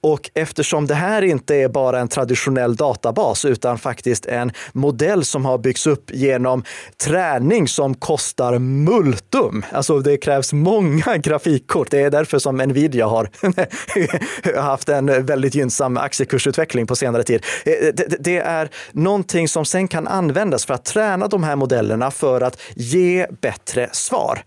Och 0.00 0.30
eftersom 0.34 0.86
det 0.86 0.94
här 0.94 1.22
inte 1.22 1.54
är 1.54 1.68
bara 1.68 2.00
en 2.00 2.08
traditionell 2.08 2.76
databas 2.76 3.44
utan 3.44 3.78
faktiskt 3.78 4.26
en 4.26 4.52
modell 4.72 5.24
som 5.24 5.44
har 5.44 5.58
byggts 5.58 5.86
upp 5.86 6.10
genom 6.12 6.64
träning 7.04 7.68
som 7.68 7.94
kostar 7.94 8.58
multum. 8.58 9.64
Alltså 9.72 9.98
det 9.98 10.16
krävs 10.16 10.52
många 10.52 11.16
grafikkort. 11.22 11.90
Det 11.90 12.00
är 12.00 12.10
därför 12.10 12.38
som 12.38 12.56
Nvidia 12.56 13.06
har 13.06 13.30
haft 14.60 14.88
en 14.88 15.26
väldigt 15.26 15.54
gynnsam 15.54 15.96
aktiekurs 15.96 16.41
kursutveckling 16.42 16.86
på 16.86 16.96
senare 16.96 17.22
tid. 17.22 17.44
Eh, 17.64 17.72
eh, 17.72 17.94
det 18.20 18.38
är 18.38 18.68
någonting 18.92 19.48
som 19.48 19.64
sen 19.64 19.88
kan 19.88 20.08
användas 20.08 20.66
för 20.66 20.74
att 20.74 20.84
träna 20.84 21.28
de 21.28 21.42
här 21.42 21.56
modellerna 21.56 22.10
för 22.10 22.40
att 22.40 22.60
ge 22.74 23.26
bättre 23.40 23.88
svar. 23.92 24.44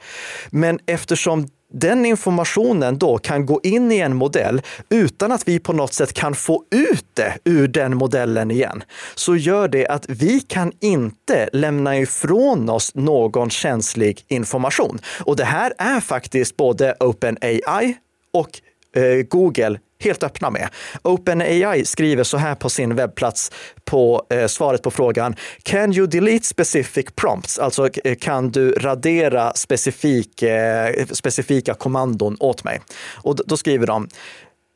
Men 0.50 0.80
eftersom 0.86 1.48
den 1.74 2.06
informationen 2.06 2.98
då 2.98 3.18
kan 3.18 3.46
gå 3.46 3.60
in 3.64 3.92
i 3.92 4.00
en 4.00 4.16
modell 4.16 4.62
utan 4.90 5.32
att 5.32 5.48
vi 5.48 5.60
på 5.60 5.74
något 5.74 5.94
sätt 5.94 6.14
kan 6.14 6.36
få 6.36 6.64
ut 6.72 7.06
det 7.14 7.38
ur 7.44 7.68
den 7.68 7.98
modellen 7.98 8.52
igen, 8.52 8.84
så 9.16 9.36
gör 9.36 9.68
det 9.68 9.88
att 9.88 10.06
vi 10.10 10.40
kan 10.40 10.72
inte 10.82 11.50
lämna 11.54 11.98
ifrån 11.98 12.70
oss 12.70 12.96
någon 12.96 13.50
känslig 13.50 14.26
information. 14.28 15.00
Och 15.26 15.36
det 15.36 15.46
här 15.46 15.74
är 15.78 16.00
faktiskt 16.00 16.58
både 16.58 16.96
OpenAI 17.00 17.98
och 18.34 18.50
eh, 18.96 19.22
Google 19.30 19.80
helt 20.00 20.24
öppna 20.24 20.50
med. 20.50 20.70
OpenAI 21.02 21.86
skriver 21.86 22.24
så 22.24 22.38
här 22.38 22.56
på 22.56 22.70
sin 22.70 22.96
webbplats 22.96 23.52
på 23.86 24.26
eh, 24.30 24.48
svaret 24.48 24.82
på 24.82 24.92
frågan 24.92 25.36
Can 25.64 25.94
you 25.94 26.08
delete 26.08 26.46
specific 26.46 27.06
prompts? 27.16 27.60
Alltså 27.60 27.90
eh, 28.04 28.16
kan 28.16 28.52
du 28.52 28.72
radera 28.72 29.54
specifik, 29.54 30.42
eh, 30.42 31.06
specifika 31.12 31.74
kommandon 31.74 32.38
åt 32.40 32.64
mig? 32.64 32.82
Och 33.14 33.36
då 33.46 33.58
skriver 33.58 33.88
de 33.88 34.08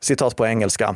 citat 0.01 0.35
på 0.35 0.45
engelska. 0.45 0.95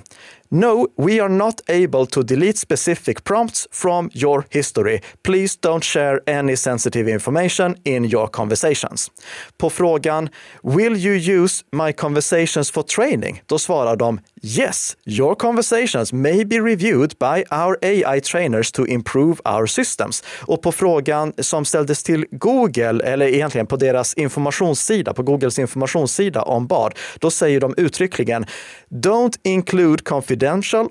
No, 0.56 0.88
we 0.98 1.20
are 1.20 1.30
not 1.30 1.62
able 1.68 2.06
to 2.06 2.22
delete 2.24 2.58
specific 2.58 3.24
prompts 3.24 3.68
from 3.72 4.10
your 4.14 4.46
history. 4.50 5.02
Please 5.24 5.56
don't 5.56 5.84
share 5.84 6.22
any 6.28 6.56
sensitive 6.56 7.08
information 7.08 7.76
in 7.84 8.06
your 8.06 8.28
conversations. 8.28 9.12
På 9.58 9.70
frågan 9.70 10.30
Will 10.64 10.96
you 10.96 11.44
use 11.44 11.64
my 11.72 11.94
conversations 11.94 12.72
for 12.72 12.84
training? 12.84 13.42
Då 13.46 13.60
svarar 13.60 13.96
de 13.96 14.20
Yes, 14.46 14.98
your 15.06 15.36
conversations 15.36 16.14
may 16.14 16.46
be 16.46 16.60
reviewed 16.60 17.16
by 17.20 17.44
our 17.52 17.78
AI 17.82 18.22
trainers 18.22 18.72
to 18.72 18.86
improve 18.86 19.36
our 19.46 19.66
systems. 19.66 20.24
Och 20.42 20.62
på 20.62 20.72
frågan 20.72 21.34
som 21.40 21.66
ställdes 21.66 22.04
till 22.04 22.26
Google, 22.32 23.04
eller 23.04 23.26
egentligen 23.26 23.68
på 23.68 23.76
deras 23.76 24.14
informationssida, 24.14 25.14
på 25.14 25.24
Googles 25.24 25.60
informationssida 25.60 26.42
om 26.42 26.68
BARD, 26.68 26.94
då 27.20 27.32
säger 27.32 27.60
de 27.60 27.74
uttryckligen 27.78 28.46
Don't 28.90 29.40
include 29.44 30.04
confidential 30.04 30.43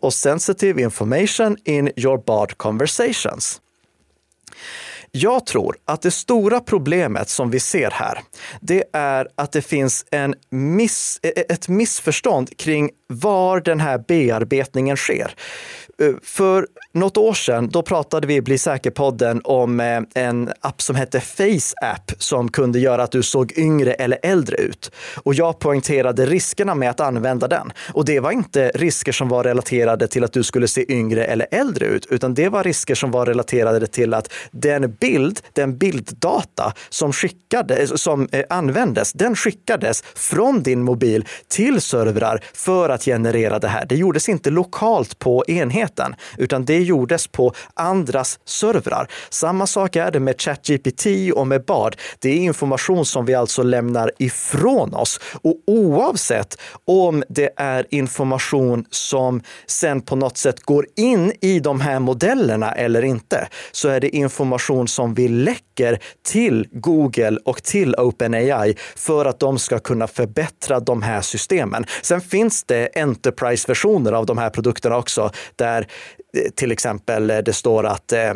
or 0.03 0.11
sensitive 0.11 0.83
information 0.83 1.57
in 1.65 1.91
your 1.97 2.19
BARD 2.19 2.59
conversations. 2.59 3.61
Jag 5.15 5.47
tror 5.47 5.77
att 5.85 6.03
det 6.03 6.11
stora 6.11 6.61
problemet 6.61 7.29
som 7.29 7.51
vi 7.51 7.61
ser 7.61 7.91
här, 7.91 8.19
det 8.61 8.85
är 8.93 9.29
att 9.35 9.53
det 9.53 9.63
finns 9.63 10.05
en 10.11 10.35
miss, 10.51 11.21
ett 11.23 11.69
missförstånd 11.69 12.57
kring 12.57 12.91
var 13.13 13.61
den 13.61 13.81
här 13.81 13.99
bearbetningen 14.09 14.97
sker. 14.97 15.35
Eh, 16.03 16.15
för 16.23 16.67
något 16.93 17.17
år 17.17 17.35
sedan, 17.35 17.69
då 17.69 17.83
pratade 17.83 18.27
vi 18.27 18.35
i 18.35 18.43
Bli 18.43 18.59
säker-podden 18.59 19.41
om 19.45 19.81
eh, 19.81 20.01
en 20.15 20.53
app 20.61 20.83
som 20.83 20.97
hette 20.97 21.21
Face 21.21 21.75
App 21.83 22.13
som 22.19 22.49
kunde 22.49 22.79
göra 22.79 23.03
att 23.03 23.13
du 23.13 23.23
såg 23.23 23.53
yngre 23.59 23.93
eller 23.93 24.19
äldre 24.23 24.57
ut. 24.57 24.91
Och 25.17 25.35
jag 25.35 25.59
poängterade 25.59 26.27
riskerna 26.27 26.75
med 26.75 26.91
att 26.91 27.01
använda 27.01 27.49
den. 27.49 27.73
Och 27.93 28.05
det 28.05 28.21
var 28.21 28.31
inte 28.31 28.69
risker 28.75 29.13
som 29.13 29.29
var 29.29 29.45
relaterade 29.45 30.09
till 30.09 30.25
att 30.25 30.33
du 30.33 30.43
skulle 30.43 30.69
se 30.69 30.93
yngre 30.93 31.25
eller 31.25 31.47
äldre 31.51 31.87
ut, 31.87 32.07
utan 32.11 32.35
det 32.35 32.49
var 32.49 32.65
risker 32.65 32.95
som 32.95 33.11
var 33.11 33.27
relaterade 33.27 33.87
till 33.87 34.15
att 34.15 34.33
den 34.51 34.97
bild, 35.01 35.41
den 35.53 35.79
bilddata 35.79 36.75
som, 36.89 37.13
skickade, 37.13 37.77
eh, 37.77 37.87
som 37.87 38.29
användes, 38.49 39.13
den 39.13 39.37
skickades 39.37 40.03
från 40.15 40.63
din 40.63 40.83
mobil 40.83 41.25
till 41.49 41.81
servrar 41.81 42.41
för 42.55 42.89
att 42.89 43.02
generera 43.05 43.59
det 43.59 43.69
här. 43.69 43.87
Det 43.87 43.97
gjordes 43.97 44.29
inte 44.29 44.51
lokalt 44.51 45.19
på 45.19 45.45
enheten, 45.49 46.15
utan 46.39 46.65
det 46.65 46.79
gjordes 46.79 47.27
på 47.27 47.53
andras 47.75 48.39
servrar. 48.45 49.09
Samma 49.31 49.67
sak 49.67 49.97
är 49.97 50.11
det 50.11 50.21
med 50.21 50.41
ChatGPT 50.41 51.07
och 51.35 51.47
med 51.47 51.65
BARD. 51.65 51.97
Det 52.19 52.31
är 52.31 52.37
information 52.37 53.05
som 53.05 53.27
vi 53.27 53.35
alltså 53.35 53.63
lämnar 53.63 54.11
ifrån 54.19 54.95
oss. 54.95 55.21
Och 55.43 55.57
oavsett 55.67 56.59
om 56.85 57.25
det 57.29 57.51
är 57.57 57.87
information 57.91 58.85
som 58.91 59.43
sen 59.67 60.01
på 60.01 60.17
något 60.17 60.39
sätt 60.39 60.61
går 60.61 60.87
in 60.97 61.33
i 61.41 61.61
de 61.61 61.81
här 61.81 61.99
modellerna 61.99 62.73
eller 62.73 63.03
inte, 63.03 63.49
så 63.73 63.89
är 63.89 64.01
det 64.01 64.17
information 64.17 64.89
som 64.89 65.15
vi 65.15 65.29
läcker 65.29 65.72
till 66.23 66.69
Google 66.71 67.39
och 67.45 67.63
till 67.63 67.95
OpenAI 67.95 68.75
för 68.97 69.25
att 69.25 69.41
de 69.41 69.59
ska 69.59 69.79
kunna 69.79 70.07
förbättra 70.07 70.81
de 70.81 71.03
här 71.03 71.21
systemen. 71.21 71.85
Sen 72.03 72.21
finns 72.21 72.65
det 72.65 72.89
Enterprise-versioner 72.95 74.13
av 74.13 74.27
de 74.27 74.39
här 74.39 74.51
produkterna 74.51 74.97
också, 74.97 75.31
där 75.57 75.87
eh, 76.37 76.51
till 76.55 76.73
exempel 76.73 77.31
eh, 77.31 77.39
det 77.39 77.53
står 77.53 77.87
att 77.87 78.13
eh, 78.13 78.31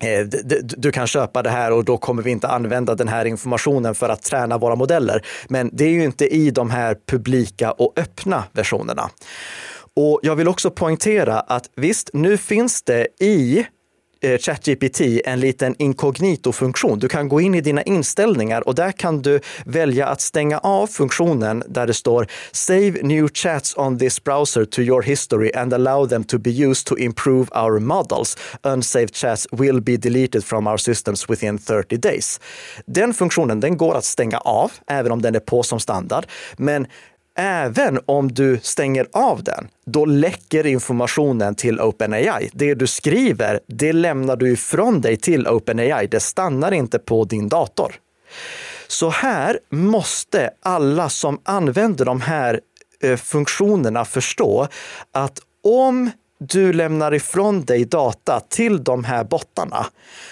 eh 0.00 0.26
du 0.62 0.92
kan 0.92 1.06
köpa 1.06 1.42
det 1.42 1.50
här 1.50 1.72
och 1.72 1.84
då 1.84 1.96
kommer 1.96 2.22
vi 2.22 2.30
inte 2.30 2.48
använda 2.48 2.94
den 2.94 3.08
här 3.08 3.24
informationen 3.24 3.94
för 3.94 4.08
att 4.08 4.22
träna 4.22 4.58
våra 4.58 4.74
modeller. 4.74 5.26
Men 5.48 5.70
det 5.72 5.84
är 5.84 5.90
ju 5.90 6.04
inte 6.04 6.26
i 6.26 6.50
de 6.50 6.70
här 6.70 6.96
publika 7.06 7.72
och 7.72 7.92
öppna 7.96 8.44
versionerna. 8.52 9.10
Och 9.96 10.20
jag 10.22 10.36
vill 10.36 10.48
också 10.48 10.70
poängtera 10.70 11.40
att 11.40 11.70
visst, 11.76 12.10
nu 12.12 12.36
finns 12.36 12.82
det 12.82 13.06
i 13.20 13.66
Eh, 14.22 14.38
ChatGPT 14.38 15.00
en 15.24 15.40
liten 15.40 15.74
inkognito-funktion. 15.78 16.98
Du 16.98 17.08
kan 17.08 17.28
gå 17.28 17.40
in 17.40 17.54
i 17.54 17.60
dina 17.60 17.82
inställningar 17.82 18.68
och 18.68 18.74
där 18.74 18.92
kan 18.92 19.22
du 19.22 19.40
välja 19.64 20.06
att 20.06 20.20
stänga 20.20 20.58
av 20.58 20.86
funktionen 20.86 21.62
där 21.68 21.86
det 21.86 21.94
står 21.94 22.26
Save 22.52 22.90
new 23.02 23.28
chats 23.34 23.76
on 23.76 23.98
this 23.98 24.24
browser 24.24 24.64
to 24.64 24.80
your 24.80 25.02
history 25.02 25.50
and 25.54 25.74
allow 25.74 26.08
them 26.08 26.24
to 26.24 26.38
be 26.38 26.50
used 26.50 26.86
to 26.86 26.98
improve 26.98 27.46
our 27.52 27.78
models. 27.78 28.36
Unsaved 28.62 29.14
chats 29.14 29.46
will 29.52 29.80
be 29.80 29.96
deleted 29.96 30.44
from 30.44 30.66
our 30.66 30.76
systems 30.76 31.30
within 31.30 31.58
30 31.58 31.96
days. 31.96 32.40
Den 32.86 33.14
funktionen 33.14 33.60
den 33.60 33.76
går 33.76 33.94
att 33.94 34.04
stänga 34.04 34.38
av, 34.38 34.72
även 34.86 35.12
om 35.12 35.22
den 35.22 35.34
är 35.34 35.40
på 35.40 35.62
som 35.62 35.80
standard. 35.80 36.26
Men 36.56 36.86
Även 37.38 38.00
om 38.06 38.32
du 38.32 38.58
stänger 38.62 39.06
av 39.12 39.44
den, 39.44 39.68
då 39.86 40.04
läcker 40.04 40.66
informationen 40.66 41.54
till 41.54 41.80
OpenAI. 41.80 42.50
Det 42.52 42.74
du 42.74 42.86
skriver, 42.86 43.60
det 43.66 43.92
lämnar 43.92 44.36
du 44.36 44.52
ifrån 44.52 45.00
dig 45.00 45.16
till 45.16 45.48
OpenAI. 45.48 46.06
Det 46.06 46.20
stannar 46.20 46.72
inte 46.72 46.98
på 46.98 47.24
din 47.24 47.48
dator. 47.48 47.94
Så 48.86 49.10
här 49.10 49.58
måste 49.70 50.50
alla 50.62 51.08
som 51.08 51.40
använder 51.44 52.04
de 52.04 52.20
här 52.20 52.60
eh, 53.02 53.16
funktionerna 53.16 54.04
förstå 54.04 54.68
att 55.12 55.40
om 55.64 56.10
du 56.40 56.72
lämnar 56.72 57.14
ifrån 57.14 57.64
dig 57.64 57.84
data 57.84 58.40
till 58.40 58.84
de 58.84 59.04
här 59.04 59.24
bottarna, 59.24 59.86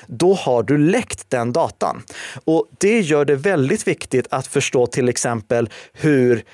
då 0.07 0.35
har 0.35 0.63
du 0.63 0.79
läckt 0.79 1.31
den 1.31 1.53
datan. 1.53 2.03
Och 2.45 2.67
det 2.79 3.01
gör 3.01 3.25
det 3.25 3.37
väldigt 3.37 3.89
viktigt 3.89 4.27
att 4.31 4.47
förstå 4.47 4.87
till 4.87 5.09
exempel 5.09 5.71
hur 5.93 6.45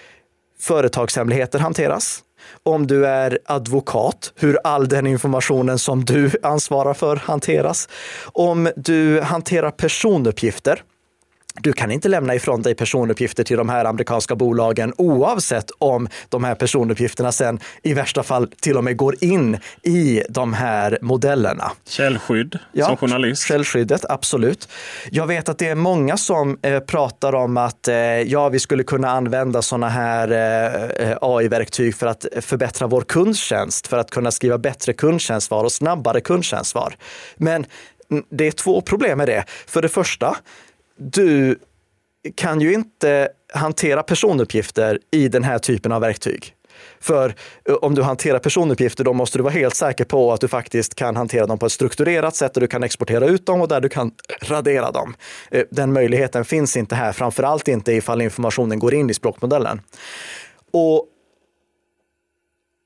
företagshemligheter 0.64 1.59
hanteras. 1.59 2.20
Om 2.62 2.87
du 2.87 3.07
är 3.07 3.38
advokat, 3.44 4.33
hur 4.37 4.59
all 4.64 4.88
den 4.88 5.07
informationen 5.07 5.79
som 5.79 6.05
du 6.05 6.31
ansvarar 6.42 6.94
för 6.94 7.16
hanteras. 7.16 7.88
Om 8.33 8.70
du 8.77 9.20
hanterar 9.20 9.70
personuppgifter, 9.70 10.83
du 11.60 11.72
kan 11.72 11.90
inte 11.90 12.08
lämna 12.08 12.34
ifrån 12.34 12.62
dig 12.62 12.74
personuppgifter 12.74 13.44
till 13.44 13.56
de 13.56 13.68
här 13.68 13.84
amerikanska 13.84 14.36
bolagen 14.36 14.94
oavsett 14.98 15.70
om 15.78 16.08
de 16.28 16.44
här 16.44 16.54
personuppgifterna 16.54 17.32
sen 17.32 17.60
i 17.82 17.94
värsta 17.94 18.22
fall 18.22 18.48
till 18.60 18.76
och 18.76 18.84
med 18.84 18.96
går 18.96 19.24
in 19.24 19.58
i 19.82 20.22
de 20.28 20.52
här 20.52 20.98
modellerna. 21.02 21.72
Källskydd 21.88 22.58
ja, 22.72 22.86
som 22.86 22.96
journalist. 22.96 23.46
Källskyddet, 23.46 24.04
absolut. 24.08 24.68
Jag 25.10 25.26
vet 25.26 25.48
att 25.48 25.58
det 25.58 25.68
är 25.68 25.74
många 25.74 26.16
som 26.16 26.58
eh, 26.62 26.80
pratar 26.80 27.34
om 27.34 27.56
att 27.56 27.88
eh, 27.88 27.96
ja, 27.96 28.48
vi 28.48 28.58
skulle 28.58 28.84
kunna 28.84 29.10
använda 29.10 29.62
sådana 29.62 29.88
här 29.88 30.30
eh, 30.98 31.16
AI-verktyg 31.20 31.94
för 31.94 32.06
att 32.06 32.26
förbättra 32.40 32.86
vår 32.86 33.02
kundtjänst, 33.02 33.86
för 33.86 33.98
att 33.98 34.10
kunna 34.10 34.30
skriva 34.30 34.58
bättre 34.58 34.92
kundtjänstsvar 34.92 35.64
och 35.64 35.72
snabbare 35.72 36.20
kundtjänstsvar. 36.20 36.96
Men 37.36 37.66
det 38.30 38.46
är 38.46 38.52
två 38.52 38.80
problem 38.80 39.18
med 39.18 39.28
det. 39.28 39.44
För 39.66 39.82
det 39.82 39.88
första, 39.88 40.36
du 40.96 41.59
kan 42.35 42.61
ju 42.61 42.74
inte 42.74 43.28
hantera 43.52 44.02
personuppgifter 44.02 44.98
i 45.11 45.28
den 45.28 45.44
här 45.44 45.59
typen 45.59 45.92
av 45.92 46.00
verktyg. 46.00 46.54
För 47.00 47.35
eh, 47.68 47.74
om 47.74 47.94
du 47.94 48.02
hanterar 48.02 48.38
personuppgifter, 48.38 49.04
då 49.04 49.12
måste 49.12 49.38
du 49.38 49.42
vara 49.42 49.52
helt 49.52 49.74
säker 49.74 50.04
på 50.04 50.33
att 50.33 50.40
du 50.40 50.48
faktiskt 50.48 50.94
kan 50.94 51.16
hantera 51.16 51.46
dem 51.46 51.59
på 51.59 51.66
ett 51.66 51.72
strukturerat 51.72 52.37
sätt 52.37 52.57
och 52.57 52.61
du 52.61 52.66
kan 52.66 52.83
exportera 52.83 53.26
ut 53.26 53.46
dem 53.46 53.61
och 53.61 53.68
där 53.68 53.80
du 53.80 53.88
kan 53.88 54.12
radera 54.42 54.90
dem. 54.90 55.14
Eh, 55.50 55.64
den 55.70 55.92
möjligheten 55.92 56.44
finns 56.44 56.76
inte 56.76 56.94
här, 56.94 57.12
framför 57.12 57.42
allt 57.42 57.68
inte 57.68 57.92
ifall 57.92 58.20
informationen 58.22 58.78
går 58.78 58.94
in 58.94 59.11
i 59.11 59.14
språkmodellen. 59.14 59.80
Och 60.72 61.07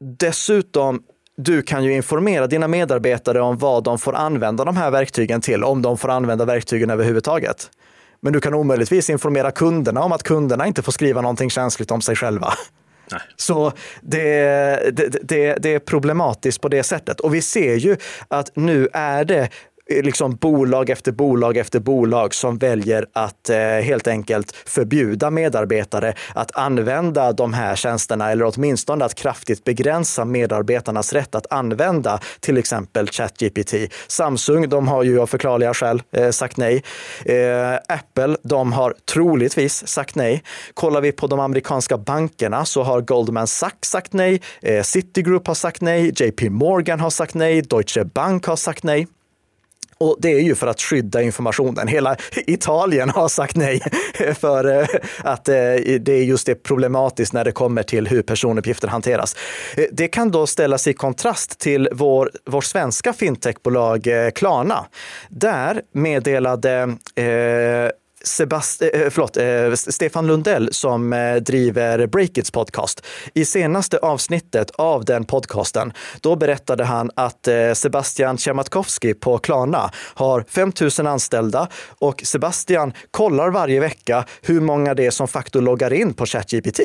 dessutom 0.00 1.02
du 1.36 1.62
kan 1.62 1.84
ju 1.84 1.92
informera 1.92 2.46
dina 2.46 2.68
medarbetare 2.68 3.40
om 3.40 3.58
vad 3.58 3.84
de 3.84 3.98
får 3.98 4.14
använda 4.14 4.64
de 4.64 4.76
här 4.76 4.90
verktygen 4.90 5.40
till, 5.40 5.64
om 5.64 5.82
de 5.82 5.98
får 5.98 6.08
använda 6.08 6.44
verktygen 6.44 6.90
överhuvudtaget. 6.90 7.70
Men 8.20 8.32
du 8.32 8.40
kan 8.40 8.54
omöjligtvis 8.54 9.10
informera 9.10 9.50
kunderna 9.50 10.02
om 10.02 10.12
att 10.12 10.22
kunderna 10.22 10.66
inte 10.66 10.82
får 10.82 10.92
skriva 10.92 11.20
någonting 11.20 11.50
känsligt 11.50 11.90
om 11.90 12.00
sig 12.00 12.16
själva. 12.16 12.52
Nej. 13.10 13.20
Så 13.36 13.72
det, 14.00 14.32
det, 14.92 15.08
det, 15.22 15.54
det, 15.54 15.74
är 15.74 15.78
problematiskt 15.78 16.60
på 16.60 16.68
det 16.68 16.82
sättet. 16.82 17.20
Och 17.20 17.34
vi 17.34 17.42
ser 17.42 17.74
ju 17.74 17.96
att 18.28 18.56
nu 18.56 18.88
är 18.92 19.24
det 19.24 19.48
Eh, 19.90 20.02
liksom 20.02 20.36
bolag 20.36 20.90
efter 20.90 21.12
bolag 21.12 21.56
efter 21.56 21.80
bolag 21.80 22.34
som 22.34 22.58
väljer 22.58 23.06
att 23.12 23.50
eh, 23.50 23.58
helt 23.58 24.08
enkelt 24.08 24.52
förbjuda 24.66 25.30
medarbetare 25.30 26.14
att 26.34 26.56
använda 26.56 27.32
de 27.32 27.52
här 27.52 27.76
tjänsterna 27.76 28.30
eller 28.30 28.52
åtminstone 28.54 29.04
att 29.04 29.14
kraftigt 29.14 29.64
begränsa 29.64 30.24
medarbetarnas 30.24 31.12
rätt 31.12 31.34
att 31.34 31.52
använda 31.52 32.20
till 32.40 32.56
exempel 32.58 33.08
ChatGPT. 33.08 33.74
Samsung, 34.08 34.68
de 34.68 34.88
har 34.88 35.02
ju 35.02 35.20
av 35.20 35.26
förklarliga 35.26 35.74
skäl 35.74 36.02
eh, 36.12 36.30
sagt 36.30 36.56
nej. 36.56 36.82
Eh, 37.24 37.74
Apple, 37.88 38.36
de 38.42 38.72
har 38.72 38.94
troligtvis 39.12 39.86
sagt 39.86 40.14
nej. 40.14 40.42
Kollar 40.74 41.00
vi 41.00 41.12
på 41.12 41.26
de 41.26 41.40
amerikanska 41.40 41.98
bankerna 41.98 42.64
så 42.64 42.82
har 42.82 43.00
Goldman 43.00 43.46
Sachs 43.46 43.88
sagt 43.88 44.12
nej, 44.12 44.42
eh, 44.62 44.82
Citigroup 44.82 45.46
har 45.46 45.54
sagt 45.54 45.80
nej, 45.80 46.12
JP 46.16 46.50
Morgan 46.50 47.00
har 47.00 47.10
sagt 47.10 47.34
nej, 47.34 47.62
Deutsche 47.62 48.04
Bank 48.04 48.46
har 48.46 48.56
sagt 48.56 48.82
nej. 48.82 49.06
Och 50.00 50.16
det 50.18 50.32
är 50.32 50.40
ju 50.40 50.54
för 50.54 50.66
att 50.66 50.80
skydda 50.80 51.22
informationen. 51.22 51.88
Hela 51.88 52.16
Italien 52.46 53.10
har 53.10 53.28
sagt 53.28 53.56
nej 53.56 53.80
för 54.40 54.80
eh, 54.80 54.86
att 55.18 55.48
eh, 55.48 55.54
det 56.00 56.12
är 56.12 56.22
just 56.22 56.46
det 56.46 56.54
problematiskt 56.54 57.32
när 57.32 57.44
det 57.44 57.52
kommer 57.52 57.82
till 57.82 58.06
hur 58.06 58.22
personuppgifter 58.22 58.88
hanteras. 58.88 59.36
Eh, 59.76 59.84
det 59.92 60.08
kan 60.08 60.30
då 60.30 60.46
ställas 60.46 60.86
i 60.86 60.92
kontrast 60.92 61.58
till 61.58 61.88
vår, 61.92 62.30
vår 62.46 62.60
svenska 62.60 63.12
fintechbolag 63.12 64.08
Klarna. 64.34 64.86
Där 65.28 65.82
meddelade 65.92 66.96
eh, 67.14 67.90
Sebast 68.28 68.82
eh, 68.82 68.88
eh, 68.88 69.10
förlåt, 69.10 69.36
eh, 69.36 69.74
Stefan 69.74 70.26
Lundell 70.26 70.68
som 70.72 71.12
eh, 71.12 71.36
driver 71.36 72.06
Breakits 72.06 72.50
podcast. 72.50 73.06
I 73.34 73.44
senaste 73.44 73.98
avsnittet 73.98 74.70
av 74.70 75.04
den 75.04 75.24
podcasten, 75.24 75.92
då 76.20 76.36
berättade 76.36 76.84
han 76.84 77.10
att 77.16 77.48
eh, 77.48 77.72
Sebastian 77.72 78.38
Tjematkowski 78.38 79.14
på 79.14 79.38
Klarna 79.38 79.90
har 80.14 80.44
5 80.48 80.72
000 80.98 81.06
anställda 81.06 81.68
och 81.98 82.22
Sebastian 82.24 82.92
kollar 83.10 83.50
varje 83.50 83.80
vecka 83.80 84.24
hur 84.42 84.60
många 84.60 84.94
det 84.94 85.06
är 85.06 85.10
som 85.10 85.28
faktiskt 85.28 85.64
loggar 85.64 85.92
in 85.92 86.14
på 86.14 86.26
ChatGPT. 86.26 86.80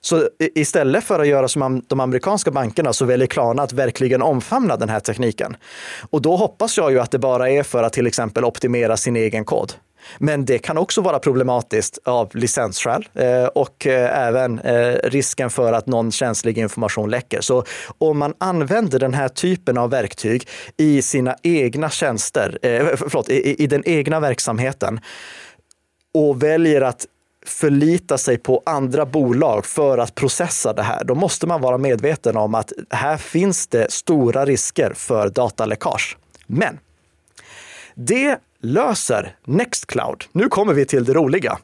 Så 0.00 0.28
istället 0.38 1.04
för 1.04 1.20
att 1.20 1.26
göra 1.26 1.48
som 1.48 1.82
de 1.88 2.00
amerikanska 2.00 2.50
bankerna 2.50 2.92
så 2.92 3.04
väljer 3.04 3.26
Klarna 3.26 3.62
att 3.62 3.72
verkligen 3.72 4.22
omfamna 4.22 4.76
den 4.76 4.88
här 4.88 5.00
tekniken. 5.00 5.56
Och 6.10 6.22
då 6.22 6.36
hoppas 6.36 6.76
jag 6.76 6.92
ju 6.92 7.00
att 7.00 7.10
det 7.10 7.18
bara 7.18 7.50
är 7.50 7.62
för 7.62 7.82
att 7.82 7.92
till 7.92 8.06
exempel 8.06 8.44
optimera 8.44 8.96
sin 8.96 9.16
egen 9.16 9.44
kod. 9.44 9.72
Men 10.18 10.44
det 10.44 10.58
kan 10.58 10.78
också 10.78 11.00
vara 11.00 11.18
problematiskt 11.18 11.98
av 12.04 12.36
licensskäl 12.36 13.08
eh, 13.14 13.44
och 13.44 13.86
eh, 13.86 14.26
även 14.26 14.58
eh, 14.58 14.94
risken 15.04 15.50
för 15.50 15.72
att 15.72 15.86
någon 15.86 16.12
känslig 16.12 16.58
information 16.58 17.10
läcker. 17.10 17.40
Så 17.40 17.64
om 17.98 18.18
man 18.18 18.34
använder 18.38 18.98
den 18.98 19.14
här 19.14 19.28
typen 19.28 19.78
av 19.78 19.90
verktyg 19.90 20.48
i 20.76 21.02
sina 21.02 21.36
egna 21.42 21.90
tjänster, 21.90 22.58
förlåt, 22.96 23.28
i 23.28 23.66
den 23.66 23.82
egna 23.86 24.20
verksamheten 24.20 25.00
och 26.14 26.42
väljer 26.42 26.80
att 26.80 27.06
förlita 27.46 28.18
sig 28.18 28.38
på 28.38 28.62
andra 28.66 29.06
bolag 29.06 29.66
för 29.66 29.98
att 29.98 30.14
processa 30.14 30.72
det 30.72 30.82
här, 30.82 31.04
då 31.04 31.14
måste 31.14 31.46
man 31.46 31.60
vara 31.60 31.78
medveten 31.78 32.36
om 32.36 32.54
att 32.54 32.72
här 32.90 33.16
finns 33.16 33.66
det 33.66 33.92
stora 33.92 34.44
risker 34.44 34.92
för 34.94 35.28
dataläckage. 35.28 36.16
Men 36.46 36.78
det 37.94 38.38
löser 38.62 39.36
Nextcloud. 39.44 40.24
Nu 40.32 40.48
kommer 40.48 40.74
vi 40.74 40.84
till 40.84 41.04
det 41.04 41.12
roliga. 41.12 41.58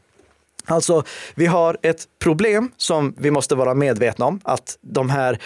Alltså, 0.64 1.02
vi 1.34 1.46
har 1.46 1.76
ett 1.82 2.04
problem 2.18 2.70
som 2.76 3.14
vi 3.18 3.30
måste 3.30 3.54
vara 3.54 3.74
medvetna 3.74 4.26
om, 4.26 4.40
att 4.44 4.78
de 4.80 5.10
här 5.10 5.38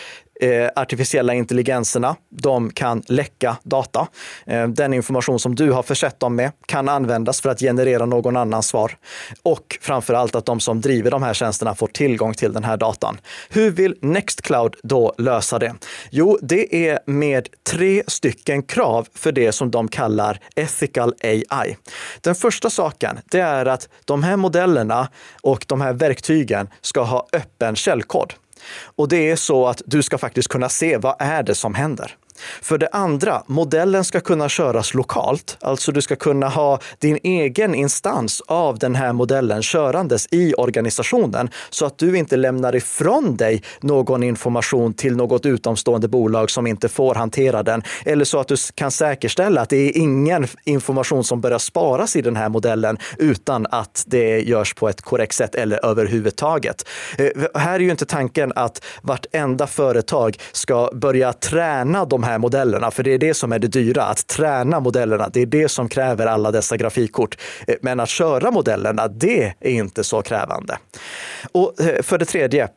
eh, 0.43 0.71
artificiella 0.77 1.35
intelligenserna, 1.35 2.17
de 2.31 2.71
kan 2.71 3.03
läcka 3.07 3.57
data. 3.63 4.07
Eh, 4.47 4.69
den 4.69 4.95
information 4.95 5.39
som 5.39 5.55
du 5.55 5.71
har 5.71 5.83
försett 5.83 6.21
dem 6.21 6.37
med 6.37 6.53
kan 6.67 6.89
användas 6.89 7.41
för 7.41 7.51
att 7.51 7.61
generera 7.61 8.07
någon 8.07 8.37
annans 8.37 8.67
svar. 8.69 8.97
Och 9.43 9.79
framför 9.81 10.15
allt 10.15 10.35
att 10.35 10.47
de 10.47 10.61
som 10.61 10.81
driver 10.81 11.11
de 11.11 11.23
här 11.23 11.35
tjänsterna 11.35 11.75
får 11.75 11.87
tillgång 11.87 12.35
till 12.35 12.53
den 12.53 12.65
här 12.65 12.77
datan. 12.77 13.19
Hur 13.49 13.71
vill 13.71 13.97
Nextcloud 14.01 14.77
då 14.83 15.15
lösa 15.19 15.59
det? 15.59 15.75
Jo, 16.11 16.39
det 16.43 16.89
är 16.89 16.99
med 17.07 17.49
tre 17.71 18.03
stycken 18.07 18.63
krav 18.63 19.09
för 19.15 19.33
det 19.33 19.53
som 19.53 19.71
de 19.71 19.89
kallar 19.89 20.39
ethical 20.57 21.15
AI. 21.23 21.77
Den 22.21 22.35
första 22.35 22.71
saken, 22.71 23.19
det 23.31 23.41
är 23.41 23.67
att 23.67 23.89
de 24.05 24.23
här 24.23 24.37
modellerna 24.37 25.09
och 25.43 25.65
de 25.69 25.81
här 25.81 25.93
verktygen 25.93 26.69
ska 26.81 27.03
ha 27.03 27.27
öppen 27.33 27.77
källkod. 27.77 28.35
Och 28.97 29.09
det 29.09 29.31
är 29.31 29.37
så 29.37 29.67
att 29.67 29.83
du 29.87 30.03
ska 30.03 30.19
faktiskt 30.19 30.49
kunna 30.49 30.69
se 30.69 30.97
vad 30.97 31.17
är 31.19 31.43
det 31.43 31.55
som 31.55 31.75
händer. 31.75 32.17
För 32.63 32.79
det 32.79 32.89
andra, 32.93 33.43
modellen 33.47 34.05
ska 34.05 34.21
kunna 34.21 34.49
köras 34.49 34.95
lokalt. 34.95 35.57
Alltså 35.61 35.93
du 35.93 36.03
ska 36.03 36.17
kunna 36.17 36.49
ha 36.49 36.79
din 36.99 37.19
egen 37.23 37.75
instans 37.75 38.43
av 38.47 38.79
den 38.79 38.95
här 38.95 39.13
modellen 39.13 39.63
körandes 39.63 40.27
i 40.31 40.55
organisationen 40.55 41.51
så 41.71 41.87
att 41.87 41.99
du 41.99 42.19
inte 42.19 42.37
lämnar 42.37 42.77
ifrån 42.77 43.37
dig 43.37 43.63
någon 43.81 44.23
information 44.23 44.95
till 44.95 45.17
något 45.17 45.47
utomstående 45.47 46.09
bolag 46.09 46.51
som 46.51 46.67
inte 46.67 46.89
får 46.89 47.15
hantera 47.15 47.63
den. 47.63 47.83
Eller 48.05 48.25
så 48.25 48.41
att 48.41 48.49
du 48.49 48.57
kan 48.75 48.91
säkerställa 48.91 49.61
att 49.61 49.69
det 49.69 49.77
är 49.77 49.99
ingen 49.99 50.47
information 50.65 51.25
som 51.25 51.41
börjar 51.41 51.59
sparas 51.59 52.17
i 52.17 52.23
den 52.23 52.37
här 52.37 52.49
modellen 52.49 52.99
utan 53.19 53.67
att 53.71 54.05
det 54.07 54.41
görs 54.41 54.75
på 54.75 54.89
ett 54.89 55.03
korrekt 55.03 55.35
sätt 55.35 55.55
eller 55.55 55.85
överhuvudtaget. 55.85 56.89
Eh, 57.19 57.29
här 57.55 57.75
är 57.75 57.81
ju 57.81 57.91
inte 57.91 58.07
tanken 58.07 58.53
att 58.57 58.85
vartenda 59.03 59.67
företag 59.67 60.37
ska 60.53 60.91
börja 60.95 61.33
träna 61.33 62.05
de 62.05 62.23
här 62.23 62.32
modellerna, 62.39 62.91
för 62.91 63.03
det 63.03 63.15
är 63.15 63.19
det 63.19 63.35
som 63.35 63.53
är 63.53 63.59
det 63.59 63.69
dyra, 63.69 64.05
att 64.05 64.27
träna 64.27 64.81
modellerna. 64.81 65.29
Det 65.33 65.41
är 65.41 65.47
det 65.47 65.69
som 65.69 65.89
kräver 65.89 66.27
alla 66.27 66.51
dessa 66.51 66.77
grafikkort. 66.77 67.39
Eh, 67.67 67.75
men 67.81 68.01
att 68.01 68.09
köra 68.09 68.51
modellerna, 68.51 69.09
det 69.09 69.55
är 69.61 69.71
inte 69.71 70.05
så 70.05 70.23
krävande. 70.23 70.79
Och 71.53 71.81
eh, 71.81 72.03
för 72.03 72.19
det 72.19 72.25
tredje, 72.25 72.69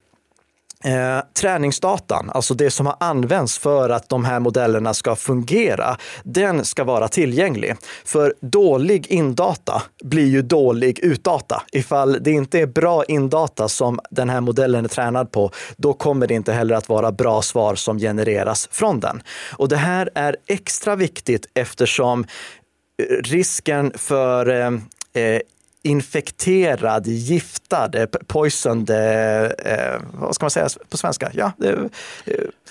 Eh, 0.86 1.20
träningsdatan, 1.34 2.30
alltså 2.34 2.54
det 2.54 2.72
som 2.72 2.86
har 2.86 2.96
använts 3.00 3.58
för 3.58 3.90
att 3.90 4.10
de 4.10 4.26
här 4.26 4.40
modellerna 4.40 4.94
ska 4.94 5.16
fungera, 5.16 5.98
den 6.24 6.66
ska 6.66 6.84
vara 6.84 7.08
tillgänglig. 7.08 7.76
För 8.06 8.34
dålig 8.40 9.08
indata 9.08 9.82
blir 10.04 10.28
ju 10.28 10.42
dålig 10.42 11.00
utdata. 11.00 11.64
Ifall 11.72 12.18
det 12.22 12.32
inte 12.32 12.60
är 12.60 12.66
bra 12.66 13.04
indata 13.04 13.68
som 13.68 14.00
den 14.10 14.30
här 14.30 14.42
modellen 14.42 14.86
är 14.86 14.90
tränad 14.90 15.32
på, 15.32 15.52
då 15.78 15.94
kommer 15.94 16.28
det 16.28 16.34
inte 16.34 16.54
heller 16.54 16.76
att 16.76 16.90
vara 16.90 17.12
bra 17.12 17.42
svar 17.42 17.76
som 17.76 18.00
genereras 18.00 18.70
från 18.72 19.00
den. 19.00 19.24
Och 19.58 19.70
det 19.70 19.78
här 19.78 20.10
är 20.16 20.36
extra 20.48 20.96
viktigt 20.96 21.46
eftersom 21.54 22.26
risken 23.24 23.92
för 23.96 24.50
eh, 24.50 24.68
eh 25.24 25.42
infekterad, 25.86 27.08
giftad, 27.08 27.96
eh, 27.96 28.06
poisoned, 28.06 28.90
eh, 28.90 29.44
eh, 29.44 30.02
vad 30.14 30.36
ska 30.36 30.46
man 30.46 30.52
säga 30.52 30.68
på 30.90 30.98
svenska? 30.98 31.32
Ja, 31.34 31.52
eh, 31.64 31.76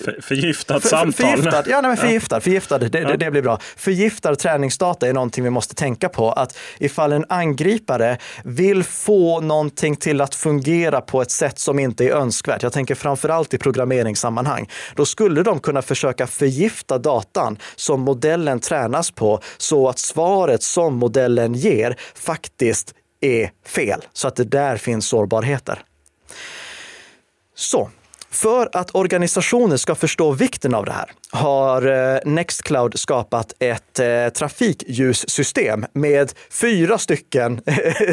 för, 0.03 0.21
förgiftat 0.21 0.81
för, 0.81 0.89
samtal. 0.89 1.27
Förgiftad, 1.27 1.63
ja, 1.67 1.81
nej, 1.81 1.89
men 1.89 1.97
förgiftad, 1.97 2.41
förgiftad 2.41 2.77
det, 2.77 2.99
ja. 2.99 3.17
det, 3.17 3.31
blir 3.31 3.41
bra. 3.41 3.59
Förgiftad 3.75 4.35
träningsdata 4.35 5.07
är 5.07 5.13
någonting 5.13 5.43
vi 5.43 5.49
måste 5.49 5.75
tänka 5.75 6.09
på. 6.09 6.31
Att 6.31 6.57
ifall 6.79 7.13
en 7.13 7.25
angripare 7.29 8.17
vill 8.43 8.83
få 8.83 9.41
någonting 9.41 9.95
till 9.95 10.21
att 10.21 10.35
fungera 10.35 11.01
på 11.01 11.21
ett 11.21 11.31
sätt 11.31 11.59
som 11.59 11.79
inte 11.79 12.05
är 12.05 12.11
önskvärt, 12.11 12.63
jag 12.63 12.73
tänker 12.73 12.95
framför 12.95 13.29
allt 13.29 13.53
i 13.53 13.57
programmeringssammanhang, 13.57 14.69
då 14.95 15.05
skulle 15.05 15.43
de 15.43 15.59
kunna 15.59 15.81
försöka 15.81 16.27
förgifta 16.27 16.97
datan 16.97 17.57
som 17.75 18.01
modellen 18.01 18.59
tränas 18.59 19.11
på 19.11 19.39
så 19.57 19.89
att 19.89 19.99
svaret 19.99 20.63
som 20.63 20.95
modellen 20.95 21.53
ger 21.53 21.95
faktiskt 22.15 22.93
är 23.25 23.51
fel. 23.65 24.01
Så 24.13 24.27
att 24.27 24.35
det 24.35 24.43
där 24.43 24.77
finns 24.77 25.07
sårbarheter. 25.07 25.83
Så 27.55 27.89
för 28.35 28.69
att 28.73 28.95
organisationer 28.95 29.77
ska 29.77 29.95
förstå 29.95 30.31
vikten 30.31 30.73
av 30.73 30.85
det 30.85 30.91
här 30.91 31.11
har 31.31 32.13
eh, 32.15 32.19
Nextcloud 32.25 32.99
skapat 32.99 33.53
ett 33.59 33.99
eh, 33.99 34.29
trafikljussystem 34.29 35.85
med 35.93 36.33
fyra 36.51 36.97
stycken 36.97 37.61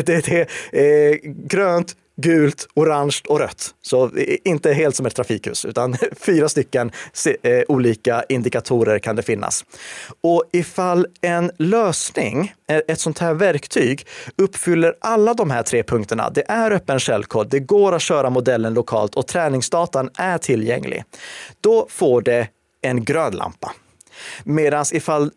det 0.07 0.29
är, 0.29 0.47
eh, 0.73 1.17
grönt, 1.23 1.97
gult, 2.17 2.69
orange 2.75 3.21
och 3.29 3.39
rött. 3.39 3.75
Så 3.83 4.05
eh, 4.05 4.37
inte 4.45 4.73
helt 4.73 4.97
som 4.97 5.07
ett 5.07 5.17
trafikljus, 5.17 5.65
utan 5.65 5.97
fyra 6.17 6.49
stycken 6.49 6.91
eh, 7.43 7.63
olika 7.69 8.25
indikatorer 8.29 8.99
kan 8.99 9.17
det 9.17 9.23
finnas. 9.23 9.65
Och 10.21 10.45
ifall 10.53 11.07
en 11.21 11.51
lösning, 11.59 12.55
eh, 12.69 12.81
ett 12.89 13.01
sånt 13.01 13.19
här 13.19 13.35
verktyg, 13.35 14.07
uppfyller 14.37 14.95
alla 15.01 15.35
de 15.35 15.51
här 15.51 15.63
tre 15.63 15.83
punkterna, 15.83 16.31
det 16.31 16.45
är 16.49 16.71
öppen 16.71 16.99
källkod, 16.99 17.51
det 17.51 17.61
går 17.61 17.95
att 17.95 18.03
köra 18.03 18.31
modellen 18.31 18.75
lokalt 18.75 19.15
och 19.15 19.27
träningsdatan 19.27 20.11
är 20.19 20.39
tillgänglig, 20.39 21.05
då 21.61 21.87
får 21.91 22.23
det 22.23 22.49
en 22.81 23.05
grön 23.05 23.37
lampa. 23.37 23.73
Medan 24.45 24.85
ifall 24.93 25.31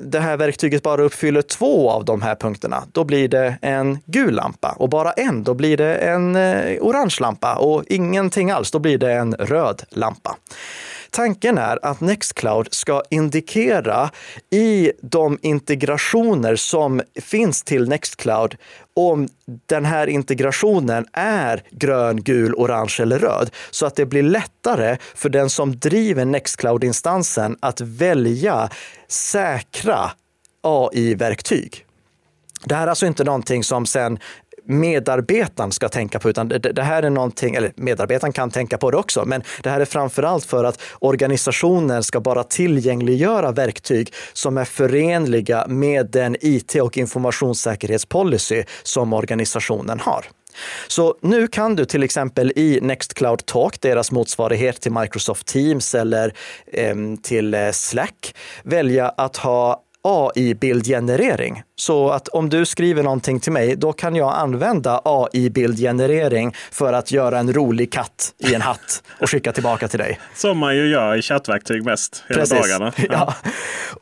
det 0.00 0.20
här 0.20 0.36
verktyget 0.36 0.82
bara 0.82 1.02
uppfyller 1.02 1.42
två 1.42 1.90
av 1.90 2.04
de 2.04 2.22
här 2.22 2.34
punkterna, 2.34 2.82
då 2.92 3.04
blir 3.04 3.28
det 3.28 3.58
en 3.62 3.98
gul 4.04 4.34
lampa. 4.34 4.74
Och 4.78 4.88
bara 4.88 5.12
en, 5.12 5.44
då 5.44 5.54
blir 5.54 5.76
det 5.76 5.94
en 5.94 6.36
eh, 6.36 6.78
orange 6.80 7.16
lampa. 7.20 7.54
Och 7.54 7.84
ingenting 7.86 8.50
alls, 8.50 8.70
då 8.70 8.78
blir 8.78 8.98
det 8.98 9.12
en 9.12 9.34
röd 9.34 9.82
lampa. 9.90 10.36
Tanken 11.10 11.58
är 11.58 11.86
att 11.86 12.00
Nextcloud 12.00 12.68
ska 12.70 13.02
indikera 13.10 14.10
i 14.50 14.92
de 15.02 15.38
integrationer 15.42 16.56
som 16.56 17.02
finns 17.20 17.62
till 17.62 17.88
Nextcloud 17.88 18.56
om 18.94 19.28
den 19.66 19.84
här 19.84 20.06
integrationen 20.06 21.06
är 21.12 21.62
grön, 21.70 22.22
gul, 22.22 22.54
orange 22.54 22.96
eller 23.00 23.18
röd. 23.18 23.50
Så 23.70 23.86
att 23.86 23.96
det 23.96 24.06
blir 24.06 24.22
lättare 24.22 24.96
för 25.14 25.28
den 25.28 25.50
som 25.50 25.78
driver 25.78 26.24
Nextcloud-instansen 26.24 27.56
att 27.60 27.80
välja 27.80 28.68
säkra 29.08 30.10
AI-verktyg. 30.62 31.84
Det 32.64 32.74
här 32.74 32.82
är 32.82 32.86
alltså 32.86 33.06
inte 33.06 33.24
någonting 33.24 33.64
som 33.64 33.86
sen 33.86 34.18
medarbetaren 34.68 35.72
ska 35.72 35.88
tänka 35.88 36.18
på, 36.18 36.30
utan 36.30 36.48
det, 36.48 36.58
det, 36.58 36.82
här 36.82 37.02
är 37.02 37.10
någonting, 37.10 37.54
eller 37.54 37.72
medarbetaren 37.76 38.32
kan 38.32 38.50
tänka 38.50 38.78
på 38.78 38.90
det 38.90 38.96
också, 38.96 39.24
men 39.24 39.42
det 39.62 39.70
här 39.70 39.80
är 39.80 39.84
framför 39.84 40.22
allt 40.22 40.44
för 40.44 40.64
att 40.64 40.80
organisationen 40.98 42.04
ska 42.04 42.20
bara 42.20 42.44
tillgängliggöra 42.44 43.52
verktyg 43.52 44.12
som 44.32 44.58
är 44.58 44.64
förenliga 44.64 45.66
med 45.68 46.10
den 46.10 46.36
IT 46.40 46.74
och 46.74 46.98
informationssäkerhetspolicy 46.98 48.64
som 48.82 49.12
organisationen 49.12 50.00
har. 50.00 50.24
Så 50.88 51.14
nu 51.22 51.46
kan 51.46 51.76
du 51.76 51.84
till 51.84 52.02
exempel 52.02 52.52
i 52.56 52.78
Nextcloud 52.82 53.46
Talk, 53.46 53.80
deras 53.80 54.12
motsvarighet 54.12 54.80
till 54.80 54.92
Microsoft 54.92 55.46
Teams 55.46 55.94
eller 55.94 56.34
ehm, 56.72 57.12
eh, 57.12 57.18
till 57.18 57.56
Slack, 57.72 58.34
välja 58.62 59.08
att 59.08 59.36
ha 59.36 59.82
AI-bildgenerering. 60.08 61.62
Så 61.76 62.10
att 62.10 62.28
om 62.28 62.48
du 62.48 62.66
skriver 62.66 63.02
någonting 63.02 63.40
till 63.40 63.52
mig, 63.52 63.76
då 63.76 63.92
kan 63.92 64.16
jag 64.16 64.34
använda 64.34 65.00
AI-bildgenerering 65.04 66.56
för 66.70 66.92
att 66.92 67.12
göra 67.12 67.38
en 67.38 67.52
rolig 67.52 67.92
katt 67.92 68.34
i 68.38 68.54
en 68.54 68.60
hatt 68.60 69.02
och 69.20 69.30
skicka 69.30 69.52
tillbaka 69.52 69.88
till 69.88 69.98
dig. 69.98 70.20
Som 70.34 70.58
man 70.58 70.76
ju 70.76 70.88
gör 70.90 71.16
i 71.16 71.22
chattverktyg 71.22 71.84
mest 71.84 72.24
hela 72.28 72.40
Precis. 72.40 72.58
dagarna. 72.58 72.92
Ja. 72.98 73.04
ja. 73.10 73.50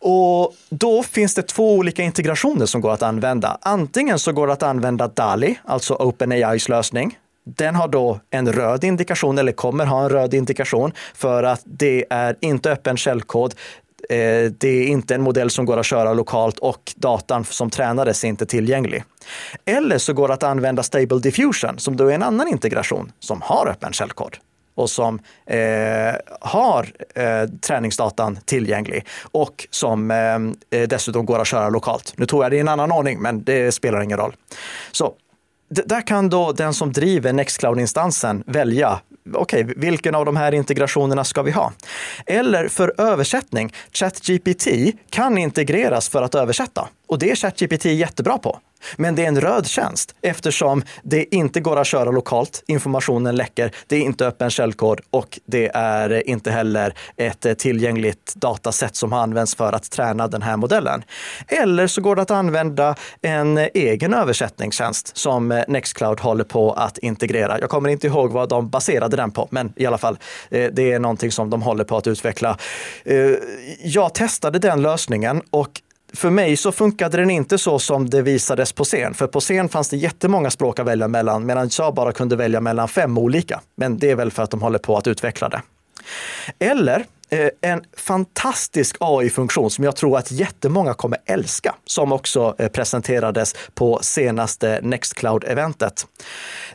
Och 0.01 0.55
då 0.69 1.03
finns 1.03 1.35
det 1.35 1.42
två 1.42 1.75
olika 1.75 2.03
integrationer 2.03 2.66
som 2.66 2.81
går 2.81 2.92
att 2.92 3.03
använda. 3.03 3.59
Antingen 3.61 4.19
så 4.19 4.33
går 4.33 4.47
det 4.47 4.53
att 4.53 4.62
använda 4.62 5.09
DALI, 5.09 5.59
alltså 5.64 5.95
OpenAIs 5.95 6.69
lösning. 6.69 7.19
Den 7.49 7.75
har 7.75 7.88
då 7.88 8.21
en 8.31 8.53
röd 8.53 8.85
indikation 8.85 9.38
eller 9.38 9.53
kommer 9.53 9.87
ha 9.87 10.03
en 10.03 10.09
röd 10.09 10.35
indikation 10.35 10.92
för 11.14 11.42
att 11.42 11.62
det 11.64 12.05
är 12.11 12.37
inte 12.40 12.73
öppen 12.73 12.97
källkod. 12.97 13.55
Eh, 14.11 14.51
det 14.59 14.69
är 14.69 14.87
inte 14.87 15.14
en 15.14 15.23
modell 15.23 15.51
som 15.51 15.64
går 15.64 15.77
att 15.77 15.87
köra 15.87 16.12
lokalt 16.12 16.59
och 16.59 16.92
datan 16.97 17.45
som 17.45 17.71
tränades 17.71 18.25
är 18.25 18.29
inte 18.29 18.47
tillgänglig. 18.47 19.05
Eller 19.64 19.99
så 19.99 20.12
går 20.12 20.29
det 20.29 20.35
att 20.35 20.42
använda 20.42 20.83
Stable 20.83 21.19
Diffusion 21.19 21.79
som 21.79 21.97
då 21.97 22.09
är 22.09 22.14
en 22.14 22.23
annan 22.23 22.49
integration 22.49 23.12
som 23.21 23.42
har 23.42 23.69
öppen 23.69 23.92
källkod 23.92 24.37
och 24.75 24.90
som 24.90 25.19
eh, 25.47 25.59
har 26.40 26.88
eh, 27.14 27.49
träningsdatan 27.61 28.38
tillgänglig 28.45 29.07
och 29.33 29.69
som 29.71 30.11
eh, 30.11 30.81
eh 30.81 30.88
dessutom 30.88 31.27
går 31.27 31.38
att 31.38 31.47
köra 31.47 31.69
lokalt. 31.69 32.14
Nu 32.16 32.27
tog 32.27 32.45
jag 32.45 32.51
det 32.51 32.57
i 32.57 32.61
en 32.61 32.69
annan 32.69 32.92
ordning, 32.92 33.19
men 33.21 33.45
det 33.45 33.73
spelar 33.73 34.01
ingen 34.01 34.19
roll. 34.19 34.37
Så 34.92 35.14
där 35.69 36.07
kan 36.07 36.29
då 36.29 36.53
den 36.53 36.75
som 36.75 36.92
driver 36.92 37.33
Nextcloud-instansen 37.33 38.42
välja 38.47 39.01
okej, 39.35 39.65
okay, 39.65 39.75
vilken 39.77 40.15
av 40.15 40.25
de 40.25 40.37
här 40.37 40.55
integrationerna 40.55 41.25
ska 41.25 41.43
vi 41.43 41.51
ha? 41.51 41.73
Eller 42.27 42.69
för 42.69 43.01
översättning, 43.01 43.73
ChatGPT 43.93 44.67
kan 45.11 45.39
integreras 45.39 46.09
för 46.09 46.23
att 46.23 46.35
översätta 46.35 46.89
och 47.09 47.19
det 47.19 47.31
är 47.31 47.35
ChatGPT 47.35 47.85
jättebra 47.85 48.39
på. 48.39 48.59
Men 48.97 49.15
det 49.15 49.25
är 49.25 49.29
en 49.29 49.41
röd 49.41 49.67
tjänst 49.67 50.15
eftersom 50.23 50.83
det 51.03 51.35
inte 51.35 51.61
går 51.61 51.77
att 51.77 51.87
köra 51.87 52.11
lokalt. 52.11 52.65
Informationen 52.67 53.37
läcker. 53.37 53.71
Det 53.87 53.97
är 53.97 54.01
inte 54.01 54.27
öppen 54.27 54.51
källkod 54.51 55.01
och 55.11 55.39
det 55.47 55.71
är 55.75 56.29
inte 56.29 56.51
heller 56.51 56.95
ett 57.17 57.59
tillgängligt 57.59 58.35
datasätt 58.35 58.97
som 58.97 59.12
har 59.12 59.21
använts 59.21 59.55
för 59.55 59.73
att 59.73 59.91
träna 59.91 60.29
den 60.29 60.43
här 60.43 60.57
modellen. 60.57 61.05
Eller 61.49 61.87
så 61.87 62.01
går 62.01 62.17
det 62.17 62.23
att 62.23 62.31
använda 62.31 62.95
en 63.23 63.59
egen 63.59 64.15
översättningstjänst 64.15 65.17
som 65.17 65.65
Nextcloud 65.69 66.21
håller 66.21 66.45
på 66.45 66.73
att 66.73 66.99
integrera. 66.99 67.61
Jag 67.61 67.71
kommer 67.71 67.89
inte 67.89 68.07
ihåg 68.07 68.33
vad 68.33 68.49
de 68.49 68.71
baserade 68.71 69.17
den 69.17 69.31
på, 69.31 69.49
men 69.51 69.73
i 69.77 69.87
alla 69.87 69.99
fall, 69.99 70.19
eh, 70.51 70.71
det 70.73 70.93
är 70.93 70.99
någonting 70.99 71.33
som 71.33 71.51
de 71.51 71.62
håller 71.62 71.85
på 71.85 71.97
att 71.97 72.07
utveckla. 72.07 72.59
Eh, 73.05 73.31
jag 73.85 74.15
testade 74.15 74.59
den 74.59 74.83
lösningen 74.83 75.43
och 75.51 75.81
för 76.12 76.31
mig 76.31 76.57
så 76.57 76.73
funkade 76.73 77.16
den 77.16 77.31
inte 77.31 77.59
så 77.59 77.79
som 77.79 78.11
det 78.11 78.23
visades 78.23 78.73
på 78.73 78.85
scen. 78.85 79.14
För 79.14 79.27
på 79.27 79.40
scen 79.40 79.69
fanns 79.69 79.88
det 79.88 79.97
jättemånga 79.97 80.51
språk 80.51 80.79
att 80.79 80.87
välja 80.87 81.09
mellan, 81.09 81.47
medan 81.47 81.71
jag 81.79 81.95
bara 81.95 82.12
kunde 82.12 82.37
välja 82.37 82.61
mellan 82.61 82.88
fem 82.88 83.19
olika. 83.19 83.61
Men 83.75 83.99
det 83.99 84.11
är 84.11 84.14
väl 84.14 84.31
för 84.31 84.42
att 84.42 84.51
de 84.51 84.62
håller 84.62 84.79
på 84.79 84.97
att 84.97 85.07
utveckla 85.07 85.49
det. 85.49 85.62
Eller 86.59 87.05
eh, 87.29 87.49
en 87.61 87.85
fantastisk 87.97 88.97
AI-funktion 89.01 89.71
som 89.71 89.85
jag 89.85 89.97
tror 89.97 90.19
att 90.19 90.31
jättemånga 90.31 90.95
kommer 90.95 91.19
älska, 91.27 91.75
som 91.85 92.12
också 92.12 92.55
eh, 92.59 92.69
presenterades 92.69 93.55
på 93.75 93.99
senaste 94.03 94.81
Nextcloud-eventet. 94.83 96.07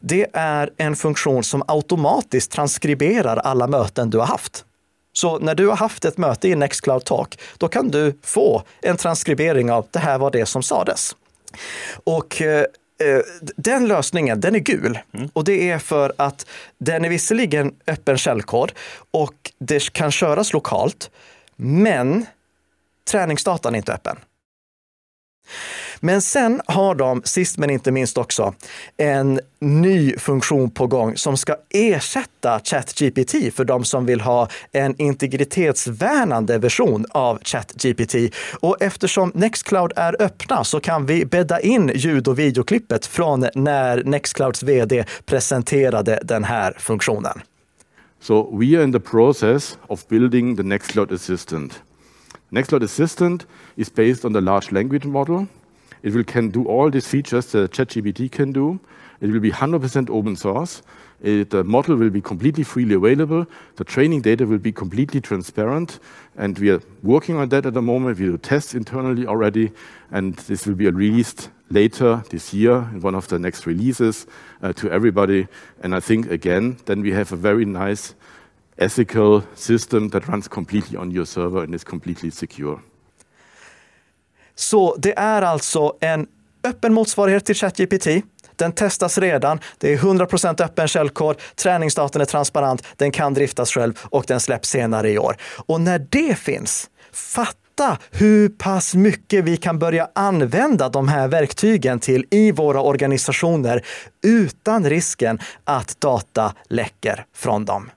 Det 0.02 0.28
är 0.34 0.70
en 0.78 0.96
funktion 0.96 1.44
som 1.44 1.63
automatiskt 1.67 2.52
transkriberar 2.52 3.38
alla 3.38 3.67
möten 3.67 4.10
du 4.10 4.17
har 4.17 4.26
haft. 4.26 4.65
Så 5.13 5.39
när 5.39 5.56
du 5.56 5.67
har 5.67 5.76
haft 5.76 6.06
ett 6.06 6.17
möte 6.17 6.47
i 6.47 6.56
Nextcloud 6.56 7.06
Talk, 7.06 7.39
då 7.58 7.67
kan 7.67 7.91
du 7.91 8.17
få 8.24 8.63
en 8.82 8.97
transkribering 8.97 9.71
av 9.71 9.88
det 9.91 10.00
här 10.00 10.17
var 10.17 10.32
det 10.32 10.45
som 10.45 10.63
sades. 10.63 11.15
Och 12.04 12.41
eh, 12.41 12.60
eh, 12.60 13.21
den 13.56 13.88
lösningen, 13.88 14.41
den 14.41 14.56
är 14.56 14.60
gul 14.60 15.00
mm. 15.13 15.30
och 15.34 15.43
det 15.43 15.69
är 15.69 15.80
för 15.80 16.13
att 16.17 16.45
den 16.78 17.06
är 17.06 17.10
visserligen 17.10 17.76
öppen 17.88 18.17
källkod 18.17 18.71
och 19.12 19.52
det 19.60 19.93
kan 19.93 20.12
köras 20.12 20.54
lokalt, 20.54 21.12
men 21.56 22.26
träningsdatan 23.12 23.74
är 23.74 23.78
inte 23.78 23.93
öppen. 23.93 24.17
Men 26.04 26.22
sen 26.22 26.62
har 26.66 26.96
de, 26.96 27.22
sist 27.24 27.58
men 27.58 27.70
inte 27.70 27.92
minst 27.92 28.18
också, 28.18 28.54
en 28.98 29.40
ny 29.60 30.18
funktion 30.18 30.72
på 30.72 30.88
gång 30.88 31.18
som 31.18 31.38
ska 31.38 31.56
ersätta 31.70 32.60
ChatGPT 32.64 33.54
för 33.54 33.66
de 33.66 33.84
som 33.84 34.06
vill 34.06 34.22
ha 34.22 34.48
en 34.72 35.02
integritetsvärnande 35.02 36.58
version 36.58 37.06
av 37.12 37.40
ChatGPT. 37.44 38.16
Och 38.60 38.78
eftersom 38.82 39.32
Nextcloud 39.36 39.94
är 39.96 40.22
öppna 40.22 40.64
så 40.64 40.80
kan 40.80 41.06
vi 41.06 41.26
bädda 41.26 41.60
in 41.60 41.92
ljud 41.96 42.28
och 42.28 42.40
videoklippet 42.40 43.06
från 43.06 43.48
när 43.56 44.04
Nextclouds 44.04 44.64
vd 44.64 45.06
presenterade 45.26 46.20
den 46.24 46.44
här 46.44 46.76
funktionen. 46.80 47.42
So 48.20 48.58
we 48.58 48.78
are 48.78 48.84
in 48.84 48.94
the 48.94 49.00
process 49.00 49.78
of 49.88 50.08
building 50.08 50.58
the 50.58 50.64
Nextcloud 50.64 51.12
Assistant. 51.12 51.82
Nextcloud 52.50 52.84
Assistant 52.84 53.48
is 53.76 53.94
based 53.96 54.26
on 54.26 54.34
the 54.34 54.42
large 54.42 54.72
language 54.72 55.06
model 55.06 55.46
It 56.04 56.14
will 56.14 56.24
can 56.24 56.50
do 56.50 56.66
all 56.66 56.90
these 56.90 57.08
features 57.08 57.52
that 57.52 57.72
ChatGPT 57.72 58.32
can 58.32 58.52
do. 58.52 58.80
It 59.22 59.30
will 59.30 59.40
be 59.40 59.52
100% 59.52 60.10
open 60.10 60.36
source. 60.36 60.82
It, 61.22 61.52
the 61.52 61.64
model 61.64 61.96
will 61.96 62.10
be 62.10 62.22
completely 62.22 62.64
freely 62.64 62.96
available. 62.96 63.46
The 63.76 63.84
training 63.84 64.22
data 64.22 64.48
will 64.48 64.58
be 64.58 64.72
completely 64.72 65.22
transparent. 65.22 66.00
And 66.36 66.58
we 66.58 66.72
are 66.72 66.82
working 67.04 67.38
on 67.38 67.50
that 67.50 67.68
at 67.68 67.76
the 67.76 67.82
moment. 67.82 68.18
We 68.18 68.26
do 68.26 68.38
tests 68.40 68.74
internally 68.74 69.28
already. 69.28 69.72
And 70.12 70.36
this 70.36 70.66
will 70.66 70.74
be 70.74 70.90
released 70.90 71.52
later 71.70 72.24
this 72.30 72.54
year 72.54 72.90
in 72.94 73.02
one 73.02 73.14
of 73.14 73.28
the 73.28 73.38
next 73.38 73.68
releases 73.68 74.26
uh, 74.64 74.74
to 74.74 74.90
everybody. 74.90 75.48
And 75.82 75.94
I 75.96 76.00
think, 76.00 76.32
again, 76.32 76.78
then 76.86 77.02
we 77.02 77.12
have 77.12 77.32
a 77.32 77.38
very 77.38 77.66
nice 77.66 78.16
ethical 78.80 79.46
system 79.54 80.10
that 80.10 80.28
runs 80.28 80.48
completely 80.48 80.98
on 80.98 81.12
your 81.12 81.26
server 81.26 81.62
and 81.62 81.76
is 81.76 81.84
completely 81.84 82.32
secure. 82.32 82.82
Så 84.62 84.95
det 84.97 85.13
är 85.17 85.41
alltså 85.41 85.93
en 86.00 86.28
öppen 86.63 86.93
motsvarighet 86.93 87.45
till 87.45 87.56
ChatGPT. 87.56 88.08
Den 88.56 88.71
testas 88.71 89.17
redan. 89.17 89.60
Det 89.78 89.93
är 89.93 89.97
100% 89.97 90.63
öppen 90.63 90.88
källkod. 90.88 91.36
Träningsdatan 91.56 92.21
är 92.21 92.26
transparent. 92.26 92.84
Den 92.95 93.12
kan 93.12 93.34
driftas 93.34 93.71
själv 93.71 93.93
och 94.04 94.24
den 94.28 94.39
släpps 94.39 94.69
senare 94.69 95.12
i 95.12 95.19
år. 95.19 95.38
Och 95.65 95.82
när 95.82 96.08
det 96.10 96.38
finns, 96.38 96.89
fatta 97.12 97.58
fatta 97.82 97.97
hur 98.12 98.50
pass 98.50 98.95
mycket 98.95 99.45
vi 99.45 99.58
kan 99.58 99.80
börja 99.80 100.10
använda 100.15 100.89
de 100.89 101.08
här 101.08 101.28
verktygen 101.28 102.00
till 102.00 102.26
i 102.30 102.52
våra 102.52 102.82
organisationer 102.82 103.86
utan 104.24 104.89
risken 104.89 105.39
att 105.63 106.02
data 106.02 106.54
läcker 106.69 107.26
från 107.36 107.65
dem. 107.65 107.89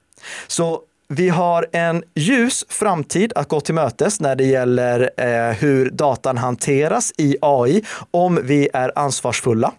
Så 0.46 0.83
vi 1.09 1.29
har 1.29 1.67
en 1.73 2.03
ljus 2.14 2.64
framtid 2.69 3.33
att 3.35 3.49
gå 3.49 3.61
till 3.61 3.75
mötes 3.75 4.21
när 4.21 4.37
det 4.37 4.45
gäller 4.45 5.11
eh, 5.17 5.57
hur 5.57 5.90
datan 5.90 6.38
hanteras 6.38 7.13
i 7.19 7.37
AI 7.40 7.83
om 8.11 8.40
vi 8.42 8.69
är 8.73 8.98
ansvarsfulla. 8.98 9.73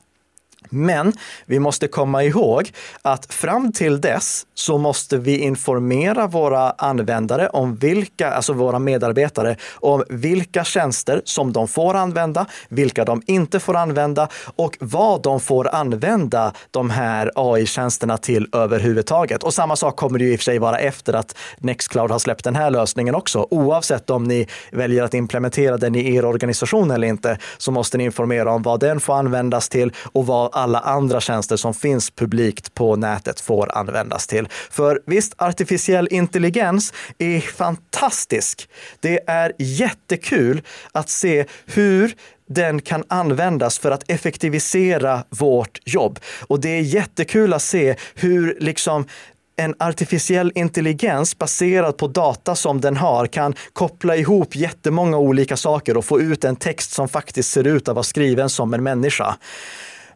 Men 0.69 1.13
vi 1.45 1.59
måste 1.59 1.87
komma 1.87 2.23
ihåg 2.23 2.71
att 3.01 3.33
fram 3.33 3.71
till 3.71 4.01
dess 4.01 4.45
så 4.53 4.77
måste 4.77 5.17
vi 5.17 5.37
informera 5.37 6.27
våra 6.27 6.71
användare 6.71 7.47
om 7.47 7.75
vilka, 7.75 8.31
alltså 8.31 8.53
våra 8.53 8.79
medarbetare, 8.79 9.55
om 9.73 10.03
vilka 10.09 10.63
tjänster 10.63 11.21
som 11.25 11.53
de 11.53 11.67
får 11.67 11.93
använda, 11.93 12.45
vilka 12.69 13.05
de 13.05 13.21
inte 13.25 13.59
får 13.59 13.75
använda 13.75 14.27
och 14.55 14.77
vad 14.79 15.21
de 15.21 15.39
får 15.39 15.75
använda 15.75 16.53
de 16.71 16.89
här 16.89 17.31
AI-tjänsterna 17.35 18.17
till 18.17 18.47
överhuvudtaget. 18.53 19.43
Och 19.43 19.53
samma 19.53 19.75
sak 19.75 19.95
kommer 19.95 20.19
det 20.19 20.25
ju 20.25 20.33
i 20.33 20.35
och 20.35 20.39
för 20.39 20.43
sig 20.43 20.59
vara 20.59 20.77
efter 20.79 21.13
att 21.13 21.35
Nextcloud 21.57 22.11
har 22.11 22.19
släppt 22.19 22.43
den 22.43 22.55
här 22.55 22.69
lösningen 22.69 23.15
också. 23.15 23.47
Oavsett 23.49 24.09
om 24.09 24.23
ni 24.23 24.47
väljer 24.71 25.03
att 25.03 25.13
implementera 25.13 25.77
den 25.77 25.95
i 25.95 26.15
er 26.15 26.25
organisation 26.25 26.91
eller 26.91 27.07
inte, 27.07 27.37
så 27.57 27.71
måste 27.71 27.97
ni 27.97 28.03
informera 28.03 28.51
om 28.51 28.61
vad 28.61 28.79
den 28.79 28.99
får 28.99 29.13
användas 29.13 29.69
till 29.69 29.93
och 30.13 30.25
vad 30.25 30.54
alla 30.55 30.79
andra 30.79 31.21
tjänster 31.21 31.55
som 31.55 31.73
finns 31.73 32.09
publikt 32.09 32.73
på 32.73 32.95
nätet 32.95 33.41
får 33.41 33.77
användas 33.77 34.27
till. 34.27 34.47
För 34.71 35.01
visst, 35.05 35.33
artificiell 35.37 36.07
intelligens 36.11 36.93
är 37.17 37.39
fantastisk. 37.39 38.69
Det 38.99 39.19
är 39.27 39.53
jättekul 39.57 40.61
att 40.91 41.09
se 41.09 41.45
hur 41.65 42.15
den 42.49 42.81
kan 42.81 43.03
användas 43.07 43.79
för 43.79 43.91
att 43.91 44.11
effektivisera 44.11 45.23
vårt 45.29 45.79
jobb. 45.85 46.19
Och 46.47 46.59
det 46.59 46.69
är 46.69 46.81
jättekul 46.81 47.53
att 47.53 47.61
se 47.61 47.95
hur 48.15 48.57
liksom 48.59 49.05
en 49.57 49.75
artificiell 49.79 50.51
intelligens 50.55 51.37
baserad 51.37 51.97
på 51.97 52.07
data 52.07 52.55
som 52.55 52.81
den 52.81 52.97
har 52.97 53.27
kan 53.27 53.55
koppla 53.73 54.15
ihop 54.15 54.55
jättemånga 54.55 55.17
olika 55.17 55.57
saker 55.57 55.97
och 55.97 56.05
få 56.05 56.21
ut 56.21 56.43
en 56.43 56.55
text 56.55 56.91
som 56.91 57.07
faktiskt 57.07 57.51
ser 57.51 57.67
ut 57.67 57.87
att 57.87 57.95
vara 57.95 58.03
skriven 58.03 58.49
som 58.49 58.73
en 58.73 58.83
människa. 58.83 59.35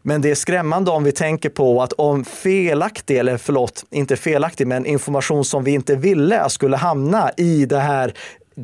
Men 0.02 0.22
det 0.22 0.30
är 0.30 0.34
skrämmande 0.34 0.90
om 0.90 1.04
vi 1.04 1.12
tänker 1.12 1.48
på 1.48 1.82
att 1.82 1.92
om 1.92 2.24
felaktig, 2.24 3.16
eller 3.18 3.36
förlåt, 3.36 3.84
inte 3.90 4.16
felaktig, 4.16 4.66
men 4.66 4.86
information 4.86 5.44
som 5.44 5.64
vi 5.64 5.70
inte 5.70 5.96
ville 5.96 6.50
skulle 6.50 6.76
hamna 6.76 7.30
i, 7.36 7.66
det 7.66 7.80
här, 7.80 8.14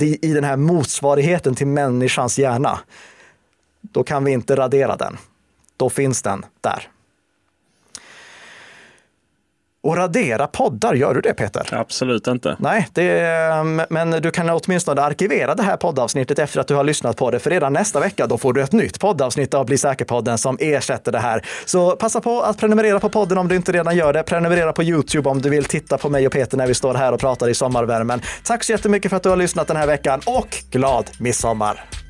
i 0.00 0.32
den 0.32 0.44
här 0.44 0.56
motsvarigheten 0.56 1.54
till 1.54 1.66
människans 1.66 2.38
hjärna, 2.38 2.78
då 3.80 4.04
kan 4.04 4.24
vi 4.24 4.32
inte 4.32 4.56
radera 4.56 4.96
den. 4.96 5.16
Då 5.76 5.90
finns 5.90 6.22
den 6.22 6.44
där. 6.60 6.88
Och 9.86 9.96
radera 9.96 10.46
poddar, 10.46 10.94
gör 10.94 11.14
du 11.14 11.20
det 11.20 11.34
Peter? 11.34 11.68
Absolut 11.72 12.26
inte. 12.26 12.56
Nej, 12.58 12.88
det, 12.92 13.22
men 13.90 14.10
du 14.10 14.30
kan 14.30 14.50
åtminstone 14.50 15.02
arkivera 15.02 15.54
det 15.54 15.62
här 15.62 15.76
poddavsnittet 15.76 16.38
efter 16.38 16.60
att 16.60 16.68
du 16.68 16.74
har 16.74 16.84
lyssnat 16.84 17.16
på 17.16 17.30
det. 17.30 17.38
För 17.38 17.50
redan 17.50 17.72
nästa 17.72 18.00
vecka 18.00 18.26
då 18.26 18.38
får 18.38 18.52
du 18.52 18.62
ett 18.62 18.72
nytt 18.72 19.00
poddavsnitt 19.00 19.54
av 19.54 19.66
Bli 19.66 19.78
säker-podden 19.78 20.38
som 20.38 20.56
ersätter 20.60 21.12
det 21.12 21.18
här. 21.18 21.44
Så 21.64 21.96
passa 21.96 22.20
på 22.20 22.42
att 22.42 22.58
prenumerera 22.58 23.00
på 23.00 23.08
podden 23.08 23.38
om 23.38 23.48
du 23.48 23.56
inte 23.56 23.72
redan 23.72 23.96
gör 23.96 24.12
det. 24.12 24.22
Prenumerera 24.22 24.72
på 24.72 24.82
YouTube 24.82 25.28
om 25.30 25.42
du 25.42 25.50
vill 25.50 25.64
titta 25.64 25.98
på 25.98 26.08
mig 26.08 26.26
och 26.26 26.32
Peter 26.32 26.56
när 26.56 26.66
vi 26.66 26.74
står 26.74 26.94
här 26.94 27.12
och 27.12 27.20
pratar 27.20 27.48
i 27.48 27.54
sommarvärmen. 27.54 28.20
Tack 28.44 28.64
så 28.64 28.72
jättemycket 28.72 29.10
för 29.10 29.16
att 29.16 29.22
du 29.22 29.28
har 29.28 29.36
lyssnat 29.36 29.68
den 29.68 29.76
här 29.76 29.86
veckan 29.86 30.20
och 30.26 30.48
glad 30.70 31.10
midsommar! 31.18 32.05